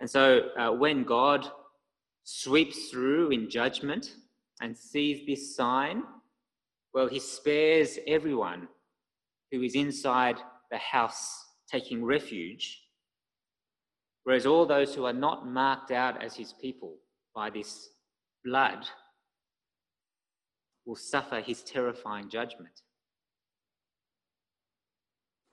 And 0.00 0.10
so 0.10 0.48
uh, 0.58 0.72
when 0.72 1.04
God 1.04 1.48
sweeps 2.24 2.88
through 2.88 3.30
in 3.30 3.48
judgment 3.48 4.14
and 4.60 4.76
sees 4.76 5.24
this 5.26 5.54
sign, 5.54 6.02
well, 6.92 7.06
he 7.06 7.20
spares 7.20 7.98
everyone 8.06 8.66
who 9.52 9.62
is 9.62 9.76
inside 9.76 10.36
the 10.70 10.78
house 10.78 11.46
taking 11.70 12.04
refuge, 12.04 12.82
whereas 14.24 14.44
all 14.44 14.66
those 14.66 14.94
who 14.94 15.04
are 15.04 15.12
not 15.12 15.46
marked 15.46 15.92
out 15.92 16.22
as 16.22 16.34
his 16.34 16.52
people 16.52 16.96
by 17.34 17.48
this 17.48 17.90
blood 18.44 18.84
will 20.84 20.96
suffer 20.96 21.40
his 21.40 21.62
terrifying 21.62 22.28
judgment. 22.28 22.82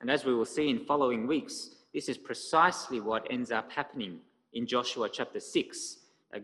And 0.00 0.10
as 0.10 0.24
we 0.24 0.34
will 0.34 0.44
see 0.44 0.68
in 0.68 0.84
following 0.84 1.26
weeks, 1.26 1.70
this 1.94 2.08
is 2.08 2.18
precisely 2.18 3.00
what 3.00 3.26
ends 3.30 3.50
up 3.50 3.72
happening 3.72 4.18
in 4.52 4.66
Joshua 4.66 5.08
chapter 5.08 5.40
6. 5.40 5.96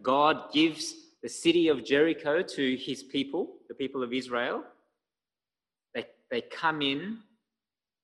God 0.02 0.52
gives 0.52 0.94
the 1.22 1.28
city 1.28 1.68
of 1.68 1.84
Jericho 1.84 2.42
to 2.42 2.76
his 2.76 3.02
people, 3.02 3.56
the 3.68 3.74
people 3.74 4.02
of 4.02 4.12
Israel. 4.12 4.64
They, 5.94 6.06
they 6.30 6.40
come 6.40 6.80
in, 6.80 7.18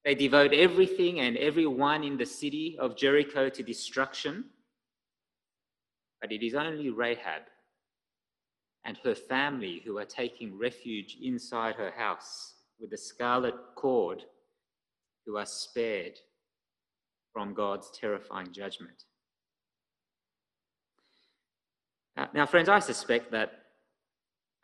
they 0.04 0.14
devote 0.14 0.52
everything 0.52 1.20
and 1.20 1.36
everyone 1.36 2.04
in 2.04 2.16
the 2.16 2.26
city 2.26 2.76
of 2.78 2.96
Jericho 2.96 3.48
to 3.48 3.62
destruction. 3.62 4.44
But 6.20 6.32
it 6.32 6.44
is 6.44 6.54
only 6.54 6.90
Rahab 6.90 7.42
and 8.84 8.98
her 9.04 9.14
family 9.14 9.82
who 9.84 9.98
are 9.98 10.04
taking 10.04 10.58
refuge 10.58 11.16
inside 11.22 11.74
her 11.76 11.90
house 11.90 12.54
with 12.80 12.90
the 12.90 12.96
scarlet 12.96 13.54
cord 13.74 14.24
who 15.28 15.36
are 15.36 15.46
spared 15.46 16.18
from 17.34 17.52
God's 17.52 17.90
terrifying 17.90 18.50
judgment. 18.50 19.04
Uh, 22.16 22.26
now, 22.32 22.46
friends, 22.46 22.70
I 22.70 22.78
suspect 22.78 23.30
that 23.32 23.52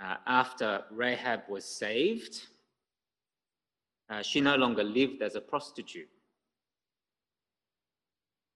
uh, 0.03 0.16
after 0.27 0.83
Rahab 0.90 1.42
was 1.50 1.66
saved, 1.66 2.46
uh, 4.09 4.22
she 4.22 4.40
no 4.40 4.57
longer 4.57 4.83
lived 4.83 5.20
as 5.20 5.35
a 5.35 5.40
prostitute. 5.40 6.09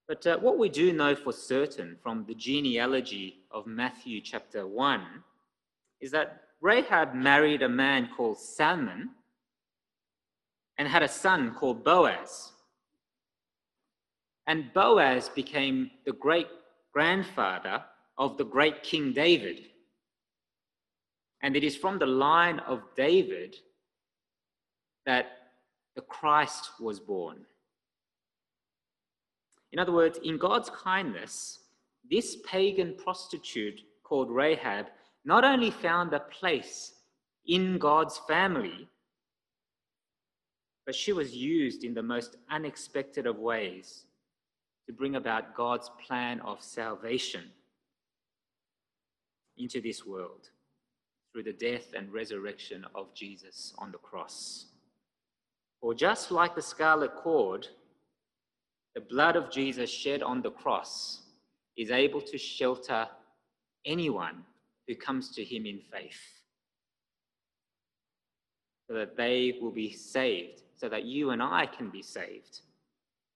But 0.09 0.27
uh, 0.27 0.38
what 0.38 0.57
we 0.57 0.71
do 0.71 0.94
know 0.94 1.14
for 1.14 1.35
certain 1.35 1.99
from 2.03 2.25
the 2.27 2.35
genealogy 2.35 3.42
of 3.51 3.66
Matthew 3.66 4.23
chapter 4.23 4.66
1 4.66 5.03
is 6.01 6.11
that 6.12 6.44
Rahab 6.62 7.14
married 7.14 7.61
a 7.61 7.68
man 7.68 8.09
called 8.16 8.38
Salmon 8.38 9.11
and 10.79 10.88
had 10.88 11.03
a 11.03 11.09
son 11.09 11.55
called 11.55 11.85
Boaz. 11.85 12.53
And 14.47 14.73
Boaz 14.73 15.29
became 15.29 15.91
the 16.07 16.12
great 16.12 16.47
grandfather 16.93 17.85
of 18.17 18.38
the 18.38 18.45
great 18.45 18.83
King 18.83 19.12
David. 19.12 19.67
And 21.43 21.57
it 21.57 21.64
is 21.64 21.77
from 21.77 21.99
the 21.99 22.07
line 22.07 22.61
of 22.61 22.83
David 22.97 23.57
that 25.05 25.27
the 25.95 26.03
Christ 26.03 26.71
was 26.81 26.99
born. 27.01 27.45
In 29.73 29.79
other 29.79 29.93
words, 29.93 30.19
in 30.25 30.38
God's 30.38 30.71
kindness, 30.71 31.61
this 32.11 32.37
pagan 32.47 32.95
prostitute 32.97 33.81
called 34.03 34.31
Rahab 34.31 34.87
not 35.25 35.45
only 35.45 35.71
found 35.71 36.12
a 36.12 36.21
place 36.21 36.95
in 37.47 37.79
God's 37.79 38.19
family, 38.27 38.88
but 40.88 40.94
she 40.94 41.12
was 41.12 41.37
used 41.37 41.85
in 41.85 41.92
the 41.92 42.03
most 42.03 42.37
unexpected 42.51 43.27
of 43.27 43.37
ways 43.37 44.07
to 44.87 44.92
bring 44.94 45.16
about 45.16 45.55
God's 45.55 45.90
plan 46.07 46.40
of 46.40 46.62
salvation 46.62 47.44
into 49.59 49.83
this 49.83 50.07
world 50.07 50.48
through 51.31 51.42
the 51.42 51.53
death 51.53 51.92
and 51.94 52.11
resurrection 52.11 52.87
of 52.94 53.12
Jesus 53.12 53.74
on 53.77 53.92
the 53.92 53.98
cross. 53.98 54.64
For 55.83 55.92
just 55.92 56.31
like 56.31 56.55
the 56.55 56.62
scarlet 56.62 57.14
cord, 57.16 57.68
the 58.94 59.03
blood 59.03 59.37
of 59.37 59.51
Jesus 59.51 59.90
shed 59.90 60.22
on 60.22 60.40
the 60.40 60.53
cross 60.53 61.20
is 61.77 61.90
able 61.90 62.22
to 62.22 62.38
shelter 62.38 63.07
anyone 63.85 64.42
who 64.87 64.94
comes 64.94 65.35
to 65.35 65.44
him 65.44 65.66
in 65.66 65.81
faith, 65.92 66.40
so 68.88 68.94
that 68.94 69.18
they 69.18 69.59
will 69.61 69.70
be 69.70 69.92
saved, 69.92 70.62
so 70.79 70.88
that 70.88 71.05
you 71.05 71.31
and 71.31 71.43
I 71.43 71.67
can 71.67 71.91
be 71.91 72.03
saved 72.03 72.61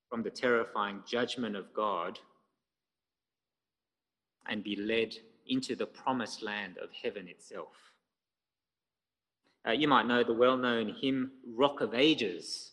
from 0.08 0.22
the 0.22 0.30
terrifying 0.30 1.00
judgment 1.06 1.56
of 1.56 1.74
God 1.74 2.18
and 4.48 4.62
be 4.62 4.76
led 4.76 5.14
into 5.48 5.74
the 5.74 5.86
promised 5.86 6.42
land 6.42 6.76
of 6.78 6.90
heaven 7.02 7.26
itself. 7.26 7.74
Uh, 9.66 9.72
you 9.72 9.88
might 9.88 10.06
know 10.06 10.22
the 10.22 10.32
well 10.32 10.56
known 10.56 10.94
hymn 11.00 11.32
Rock 11.56 11.80
of 11.80 11.94
Ages, 11.94 12.72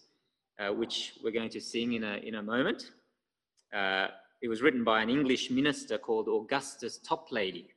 uh, 0.60 0.74
which 0.74 1.14
we're 1.24 1.32
going 1.32 1.50
to 1.50 1.62
sing 1.62 1.94
in 1.94 2.04
a, 2.04 2.18
in 2.18 2.36
a 2.36 2.44
moment. 2.44 2.92
Uh, 3.74 4.08
it 4.42 4.48
was 4.48 4.62
written 4.62 4.84
by 4.84 5.02
an 5.02 5.10
English 5.10 5.50
minister 5.52 5.98
called 5.98 6.28
Augustus 6.28 7.00
Toplady. 7.08 7.68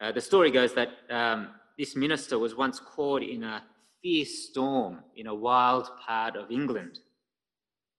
Uh, 0.00 0.12
the 0.12 0.20
story 0.20 0.50
goes 0.50 0.74
that 0.74 0.90
um, 1.10 1.48
this 1.78 1.96
minister 1.96 2.38
was 2.38 2.54
once 2.54 2.80
caught 2.80 3.22
in 3.22 3.44
a 3.44 3.62
fierce 4.02 4.48
storm 4.50 4.98
in 5.16 5.26
a 5.26 5.34
wild 5.34 5.88
part 6.04 6.36
of 6.36 6.50
England. 6.50 6.98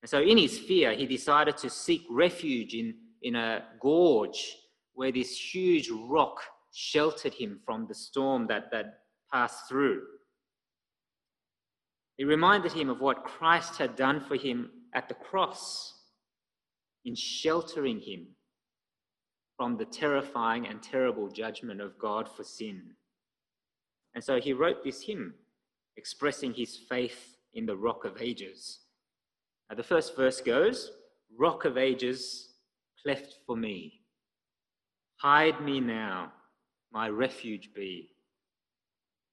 And 0.02 0.10
so, 0.10 0.22
in 0.22 0.38
his 0.38 0.60
fear, 0.60 0.94
he 0.94 1.06
decided 1.06 1.58
to 1.58 1.70
seek 1.70 2.04
refuge 2.10 2.74
in, 2.74 2.94
in 3.22 3.36
a 3.36 3.64
gorge 3.80 4.58
where 4.94 5.12
this 5.12 5.38
huge 5.54 5.90
rock 5.90 6.42
sheltered 6.74 7.34
him 7.34 7.60
from 7.66 7.88
the 7.88 7.96
storm 7.96 8.48
that, 8.48 8.70
that 8.72 9.00
passed 9.32 9.70
through. 9.70 10.02
It 12.18 12.26
reminded 12.26 12.74
him 12.74 12.90
of 12.90 13.00
what 13.00 13.24
Christ 13.24 13.78
had 13.78 13.96
done 13.96 14.20
for 14.20 14.36
him 14.36 14.70
at 14.94 15.08
the 15.08 15.16
cross 15.16 15.94
in 17.06 17.16
sheltering 17.16 18.00
him 18.00 18.28
from 19.58 19.78
the 19.78 19.86
terrifying 19.86 20.68
and 20.68 20.82
terrible 20.82 21.30
judgment 21.30 21.82
of 21.82 21.98
God 21.98 22.30
for 22.30 22.44
sin. 22.44 22.92
And 24.14 24.24
so 24.24 24.40
he 24.40 24.54
wrote 24.54 24.84
this 24.84 25.02
hymn 25.02 25.34
expressing 25.98 26.54
his 26.54 26.78
faith 26.78 27.38
in 27.54 27.66
the 27.66 27.76
Rock 27.76 28.06
of 28.06 28.22
Ages. 28.22 28.80
Now, 29.70 29.76
the 29.76 29.84
first 29.84 30.16
verse 30.16 30.42
goes 30.42 30.92
Rock 31.38 31.66
of 31.66 31.78
Ages, 31.78 32.50
cleft 33.02 33.38
for 33.46 33.56
me. 33.56 34.02
Hide 35.18 35.62
me 35.62 35.80
now, 35.80 36.32
my 36.92 37.10
refuge 37.10 37.70
be. 37.74 38.10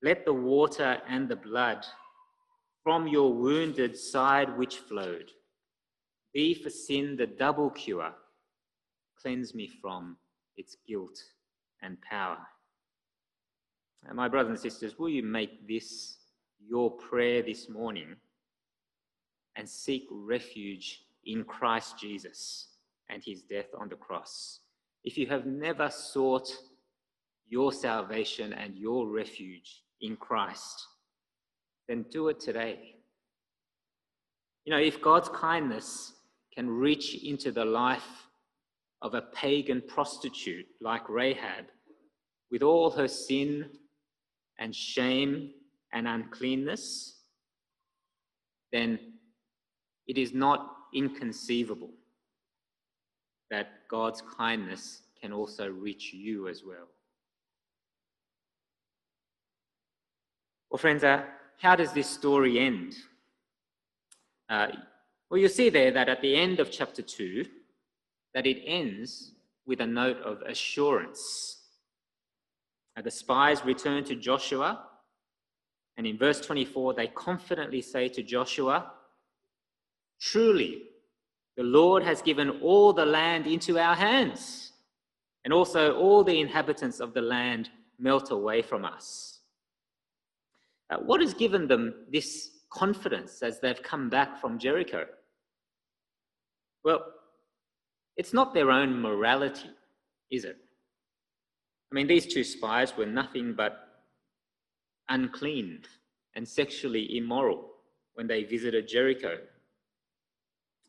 Let 0.03 0.25
the 0.25 0.33
water 0.33 0.99
and 1.09 1.29
the 1.29 1.37
blood 1.37 1.85
from 2.83 3.07
your 3.07 3.35
wounded 3.35 3.96
side 3.96 4.57
which 4.57 4.79
flowed 4.79 5.31
be 6.33 6.55
for 6.55 6.70
sin 6.70 7.16
the 7.16 7.27
double 7.27 7.70
cure. 7.70 8.12
Cleanse 9.20 9.55
me 9.55 9.68
from 9.81 10.16
its 10.57 10.77
guilt 10.87 11.18
and 11.83 12.01
power. 12.03 12.38
And 14.07 14.16
my 14.16 14.29
brothers 14.29 14.51
and 14.51 14.59
sisters, 14.59 14.99
will 14.99 15.09
you 15.09 15.23
make 15.23 15.66
this 15.68 16.16
your 16.66 16.90
prayer 16.90 17.42
this 17.42 17.68
morning 17.68 18.16
and 19.57 19.68
seek 19.68 20.07
refuge 20.11 21.01
in 21.25 21.44
Christ 21.44 21.99
Jesus 21.99 22.68
and 23.09 23.23
his 23.25 23.42
death 23.42 23.66
on 23.79 23.88
the 23.88 23.96
cross? 23.96 24.61
If 25.05 25.16
you 25.16 25.27
have 25.27 25.46
never 25.46 25.90
sought 25.90 26.51
your 27.49 27.73
salvation 27.73 28.53
and 28.53 28.77
your 28.77 29.09
refuge 29.09 29.83
in 30.01 30.16
Christ, 30.16 30.87
then 31.88 32.05
do 32.11 32.29
it 32.29 32.38
today. 32.38 32.94
You 34.64 34.73
know, 34.73 34.81
if 34.81 35.01
God's 35.03 35.29
kindness 35.31 36.12
can 36.55 36.68
reach 36.68 37.25
into 37.25 37.51
the 37.51 37.64
life 37.64 38.29
of 39.03 39.14
a 39.14 39.23
pagan 39.23 39.83
prostitute 39.87 40.66
like 40.81 41.09
Rahab 41.09 41.66
with 42.51 42.62
all 42.62 42.90
her 42.90 43.09
sin 43.09 43.70
and 44.59 44.75
shame 44.75 45.51
and 45.92 46.07
uncleanness, 46.07 47.16
then 48.72 48.98
it 50.07 50.18
is 50.18 50.33
not 50.33 50.76
inconceivable 50.94 51.90
that 53.50 53.88
God's 53.88 54.22
kindness 54.37 55.03
can 55.20 55.33
also 55.33 55.68
reach 55.68 56.12
you 56.12 56.48
as 56.48 56.62
well. 56.64 56.88
Well, 60.70 60.79
friends, 60.79 61.03
uh, 61.03 61.24
how 61.59 61.74
does 61.74 61.92
this 61.92 62.09
story 62.09 62.59
end? 62.59 62.94
Uh, 64.48 64.68
well, 65.29 65.40
you 65.40 65.48
see 65.48 65.68
there 65.68 65.90
that 65.90 66.09
at 66.09 66.22
the 66.22 66.35
end 66.37 66.61
of 66.61 66.70
chapter 66.70 67.03
2, 67.03 67.44
that 68.35 68.46
it 68.46 68.62
ends 68.64 69.33
with 69.66 69.81
a 69.81 69.87
note 69.87 70.18
of 70.22 70.42
assurance. 70.42 71.57
the 73.03 73.11
spies 73.11 73.64
return 73.64 74.05
to 74.05 74.14
Joshua, 74.14 74.89
and 76.01 76.07
in 76.07 76.17
verse 76.17 76.41
24, 76.41 76.95
they 76.95 77.09
confidently 77.09 77.83
say 77.83 78.09
to 78.09 78.23
Joshua, 78.23 78.91
Truly, 80.19 80.85
the 81.59 81.63
Lord 81.63 82.03
has 82.03 82.23
given 82.23 82.49
all 82.63 82.95
the 82.95 83.05
land 83.05 83.47
into 83.47 83.79
our 83.79 83.95
hands, 83.95 84.73
and 85.45 85.53
also 85.53 85.95
all 85.99 86.25
the 86.25 86.41
inhabitants 86.41 87.01
of 87.01 87.13
the 87.13 87.21
land 87.21 87.69
melt 87.99 88.31
away 88.31 88.63
from 88.63 88.87
us. 88.87 89.41
Uh, 90.89 90.97
what 91.01 91.21
has 91.21 91.35
given 91.35 91.69
them 91.69 91.93
this 92.11 92.49
confidence 92.73 93.43
as 93.43 93.61
they've 93.61 93.83
come 93.83 94.09
back 94.09 94.41
from 94.41 94.59
Jericho? 94.59 95.05
Well, 96.83 97.05
it's 98.17 98.33
not 98.33 98.55
their 98.55 98.71
own 98.71 99.03
morality, 99.03 99.69
is 100.31 100.47
it? 100.47 100.57
I 101.93 101.95
mean, 101.95 102.07
these 102.07 102.27
two 102.27 102.43
spies 102.43 102.97
were 102.97 103.05
nothing 103.05 103.53
but 103.53 103.89
unclean 105.11 105.83
and 106.35 106.49
sexually 106.49 107.16
immoral 107.16 107.70
when 108.14 108.27
they 108.27 108.44
visited 108.44 108.88
Jericho. 108.88 109.38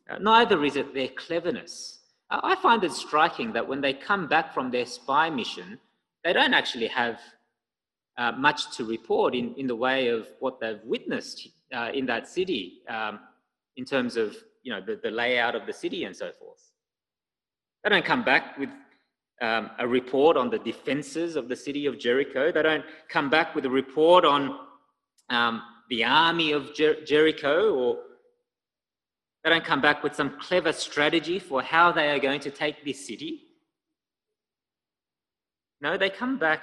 Uh, 0.08 0.18
neither 0.18 0.64
is 0.64 0.76
it 0.76 0.94
their 0.94 1.08
cleverness. 1.08 1.98
I 2.30 2.56
find 2.56 2.82
it 2.82 2.92
striking 2.92 3.52
that 3.52 3.68
when 3.68 3.82
they 3.82 3.92
come 3.92 4.26
back 4.26 4.54
from 4.54 4.70
their 4.70 4.86
spy 4.86 5.28
mission, 5.28 5.78
they 6.24 6.32
don't 6.32 6.54
actually 6.54 6.86
have 6.86 7.20
uh, 8.16 8.32
much 8.32 8.74
to 8.76 8.84
report 8.84 9.34
in, 9.34 9.54
in 9.56 9.66
the 9.66 9.76
way 9.76 10.08
of 10.08 10.26
what 10.40 10.58
they've 10.58 10.80
witnessed 10.84 11.48
uh, 11.74 11.90
in 11.92 12.06
that 12.06 12.26
city 12.28 12.80
um, 12.88 13.20
in 13.76 13.84
terms 13.84 14.16
of 14.16 14.34
you 14.62 14.72
know, 14.72 14.80
the, 14.80 14.98
the 15.02 15.10
layout 15.10 15.54
of 15.54 15.66
the 15.66 15.72
city 15.72 16.04
and 16.04 16.16
so 16.16 16.30
forth. 16.32 16.70
They 17.82 17.90
don't 17.90 18.04
come 18.04 18.24
back 18.24 18.56
with 18.58 18.70
um, 19.42 19.70
a 19.80 19.86
report 19.86 20.36
on 20.36 20.48
the 20.48 20.58
defenses 20.60 21.36
of 21.36 21.48
the 21.48 21.56
city 21.56 21.86
of 21.86 21.98
Jericho. 21.98 22.52
They 22.52 22.62
don't 22.62 22.84
come 23.08 23.28
back 23.28 23.54
with 23.54 23.66
a 23.66 23.70
report 23.70 24.24
on 24.24 24.56
um, 25.28 25.62
the 25.90 26.04
army 26.04 26.52
of 26.52 26.72
Jer- 26.72 27.04
Jericho, 27.04 27.74
or 27.74 27.98
they 29.42 29.50
don't 29.50 29.64
come 29.64 29.80
back 29.80 30.04
with 30.04 30.14
some 30.14 30.38
clever 30.40 30.72
strategy 30.72 31.40
for 31.40 31.60
how 31.60 31.90
they 31.90 32.08
are 32.10 32.20
going 32.20 32.40
to 32.40 32.50
take 32.50 32.84
this 32.84 33.04
city. 33.04 33.42
No, 35.80 35.98
they 35.98 36.08
come 36.08 36.38
back, 36.38 36.62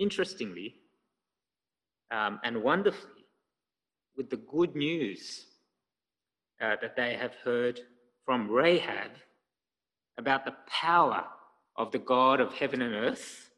interestingly 0.00 0.74
um, 2.10 2.40
and 2.42 2.60
wonderfully, 2.60 3.24
with 4.16 4.28
the 4.28 4.36
good 4.36 4.74
news 4.74 5.46
uh, 6.60 6.74
that 6.82 6.96
they 6.96 7.14
have 7.14 7.34
heard 7.44 7.80
from 8.24 8.50
Rahab 8.50 9.12
about 10.18 10.44
the 10.44 10.54
power 10.66 11.24
of 11.76 11.90
the 11.90 11.98
God 11.98 12.40
of 12.40 12.52
heaven 12.52 12.82
and 12.82 12.94
earth, 12.94 13.50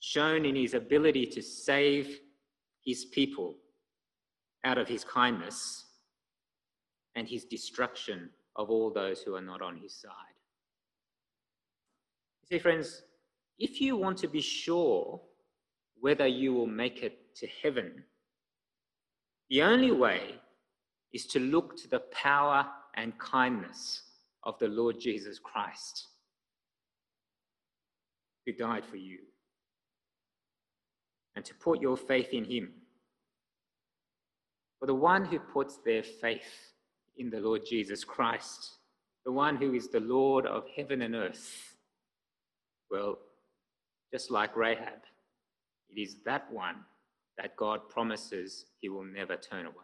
shown 0.00 0.44
in 0.44 0.56
his 0.56 0.74
ability 0.74 1.26
to 1.26 1.42
save 1.42 2.20
his 2.84 3.06
people 3.06 3.56
out 4.64 4.78
of 4.78 4.88
his 4.88 5.04
kindness 5.04 5.86
and 7.14 7.28
his 7.28 7.44
destruction 7.44 8.30
of 8.56 8.70
all 8.70 8.90
those 8.90 9.22
who 9.22 9.34
are 9.34 9.40
not 9.40 9.62
on 9.62 9.76
his 9.76 9.94
side. 9.94 10.12
You 12.42 12.56
see, 12.56 12.62
friends, 12.62 13.02
if 13.58 13.80
you 13.80 13.96
want 13.96 14.18
to 14.18 14.28
be 14.28 14.40
sure 14.40 15.20
whether 16.00 16.26
you 16.26 16.54
will 16.54 16.66
make 16.66 17.02
it 17.02 17.34
to 17.36 17.46
heaven, 17.62 18.04
the 19.50 19.62
only 19.62 19.92
way 19.92 20.36
is 21.12 21.26
to 21.26 21.40
look 21.40 21.76
to 21.76 21.88
the 21.88 22.00
power 22.12 22.66
and 22.94 23.18
kindness 23.18 24.02
of 24.44 24.58
the 24.58 24.68
Lord 24.68 24.98
Jesus 24.98 25.38
Christ, 25.38 26.08
who 28.46 28.52
died 28.52 28.84
for 28.84 28.96
you, 28.96 29.18
and 31.36 31.44
to 31.44 31.54
put 31.54 31.80
your 31.80 31.96
faith 31.96 32.32
in 32.32 32.44
him. 32.44 32.72
For 34.78 34.86
the 34.86 34.94
one 34.94 35.24
who 35.26 35.38
puts 35.38 35.78
their 35.84 36.02
faith 36.02 36.72
in 37.18 37.28
the 37.28 37.40
Lord 37.40 37.62
Jesus 37.68 38.02
Christ, 38.02 38.76
the 39.24 39.32
one 39.32 39.56
who 39.56 39.74
is 39.74 39.88
the 39.88 40.00
Lord 40.00 40.46
of 40.46 40.64
heaven 40.74 41.02
and 41.02 41.14
earth, 41.14 41.76
well, 42.90 43.18
just 44.12 44.30
like 44.30 44.56
Rahab, 44.56 45.02
it 45.90 46.00
is 46.00 46.16
that 46.24 46.50
one 46.50 46.76
that 47.36 47.56
God 47.56 47.88
promises 47.88 48.66
he 48.80 48.88
will 48.88 49.04
never 49.04 49.36
turn 49.36 49.66
away 49.66 49.74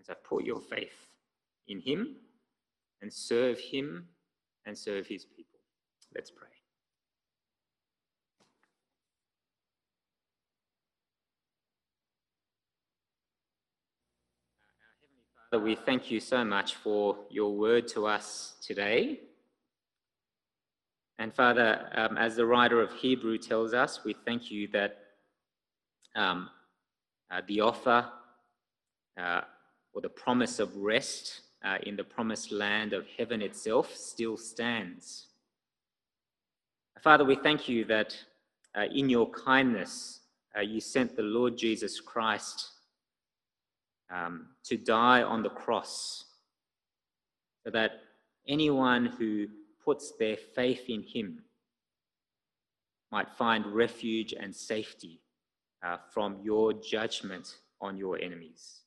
as 0.00 0.08
I 0.08 0.14
put 0.14 0.44
your 0.44 0.60
faith 0.60 1.08
in 1.68 1.80
him 1.80 2.16
and 3.04 3.12
serve 3.12 3.60
him 3.60 4.06
and 4.64 4.76
serve 4.76 5.06
his 5.06 5.26
people. 5.26 5.60
Let's 6.14 6.30
pray. 6.30 6.48
Father, 15.50 15.62
we 15.62 15.74
thank 15.74 16.10
you 16.10 16.18
so 16.18 16.46
much 16.46 16.76
for 16.76 17.18
your 17.28 17.54
word 17.54 17.88
to 17.88 18.06
us 18.06 18.54
today. 18.62 19.20
And 21.18 21.34
Father, 21.34 21.86
um, 21.94 22.16
as 22.16 22.36
the 22.36 22.46
writer 22.46 22.80
of 22.80 22.90
Hebrew 22.94 23.36
tells 23.36 23.74
us, 23.74 24.00
we 24.02 24.14
thank 24.24 24.50
you 24.50 24.66
that 24.68 24.96
um, 26.16 26.48
uh, 27.30 27.42
the 27.46 27.60
offer 27.60 28.06
uh, 29.20 29.42
or 29.92 30.00
the 30.00 30.08
promise 30.08 30.58
of 30.58 30.74
rest 30.78 31.42
uh, 31.64 31.78
in 31.84 31.96
the 31.96 32.04
promised 32.04 32.52
land 32.52 32.92
of 32.92 33.06
heaven 33.16 33.40
itself 33.40 33.94
still 33.96 34.36
stands. 34.36 35.26
Father, 37.00 37.24
we 37.24 37.36
thank 37.36 37.68
you 37.68 37.84
that 37.86 38.16
uh, 38.76 38.84
in 38.94 39.08
your 39.08 39.28
kindness 39.30 40.20
uh, 40.56 40.60
you 40.60 40.80
sent 40.80 41.16
the 41.16 41.22
Lord 41.22 41.56
Jesus 41.56 42.00
Christ 42.00 42.70
um, 44.10 44.48
to 44.64 44.76
die 44.76 45.22
on 45.22 45.42
the 45.42 45.50
cross 45.50 46.24
so 47.64 47.70
that 47.70 48.00
anyone 48.46 49.06
who 49.06 49.46
puts 49.84 50.12
their 50.18 50.36
faith 50.36 50.84
in 50.88 51.02
him 51.02 51.42
might 53.10 53.30
find 53.30 53.66
refuge 53.66 54.34
and 54.38 54.54
safety 54.54 55.20
uh, 55.84 55.96
from 56.12 56.38
your 56.42 56.72
judgment 56.72 57.56
on 57.80 57.96
your 57.96 58.18
enemies. 58.20 58.83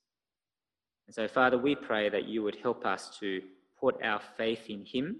And 1.08 1.15
so, 1.15 1.28
Father, 1.28 1.58
we 1.58 1.76
pray 1.76 2.10
that 2.10 2.28
you 2.28 2.43
would 2.43 2.58
help 2.58 2.86
us 2.86 3.17
to 3.20 3.41
put 3.80 4.04
our 4.04 4.22
faith 4.38 4.70
in 4.70 4.86
him. 4.86 5.17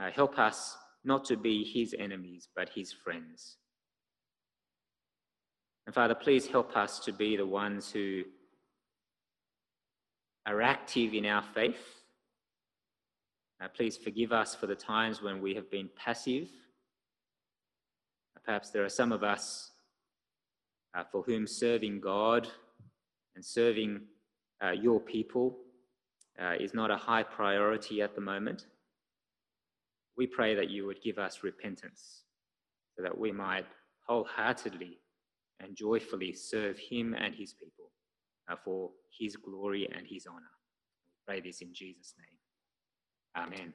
Uh, 0.00 0.10
help 0.10 0.38
us 0.38 0.76
not 1.04 1.24
to 1.26 1.36
be 1.36 1.64
his 1.64 1.94
enemies, 1.98 2.48
but 2.56 2.70
his 2.74 2.92
friends. 2.92 3.58
And 5.86 5.94
Father, 5.94 6.14
please 6.14 6.46
help 6.46 6.76
us 6.76 6.98
to 7.00 7.12
be 7.12 7.36
the 7.36 7.46
ones 7.46 7.92
who 7.92 8.24
are 10.46 10.62
active 10.62 11.14
in 11.14 11.26
our 11.26 11.44
faith. 11.54 12.02
Uh, 13.62 13.68
please 13.68 13.96
forgive 13.96 14.32
us 14.32 14.54
for 14.54 14.66
the 14.66 14.74
times 14.74 15.22
when 15.22 15.40
we 15.40 15.54
have 15.54 15.70
been 15.70 15.88
passive. 15.96 16.48
Uh, 18.36 18.40
perhaps 18.44 18.70
there 18.70 18.84
are 18.84 18.88
some 18.88 19.12
of 19.12 19.22
us 19.22 19.70
uh, 20.94 21.04
for 21.10 21.22
whom 21.22 21.46
serving 21.46 22.00
God 22.00 22.48
and 23.34 23.44
serving 23.44 24.00
uh, 24.64 24.70
your 24.70 25.00
people 25.00 25.56
uh, 26.42 26.54
is 26.58 26.74
not 26.74 26.90
a 26.90 26.96
high 26.96 27.22
priority 27.22 28.02
at 28.02 28.14
the 28.14 28.20
moment. 28.20 28.66
We 30.16 30.26
pray 30.26 30.54
that 30.54 30.70
you 30.70 30.86
would 30.86 31.02
give 31.02 31.18
us 31.18 31.42
repentance 31.42 32.22
so 32.96 33.02
that 33.02 33.16
we 33.16 33.32
might 33.32 33.66
wholeheartedly 34.06 34.98
and 35.60 35.76
joyfully 35.76 36.32
serve 36.32 36.78
him 36.78 37.14
and 37.18 37.34
his 37.34 37.52
people 37.52 37.90
uh, 38.48 38.56
for 38.64 38.90
his 39.18 39.36
glory 39.36 39.88
and 39.94 40.06
his 40.06 40.26
honor. 40.26 40.52
We 41.04 41.12
pray 41.26 41.40
this 41.40 41.60
in 41.60 41.72
Jesus' 41.72 42.14
name. 42.18 43.44
Amen. 43.44 43.72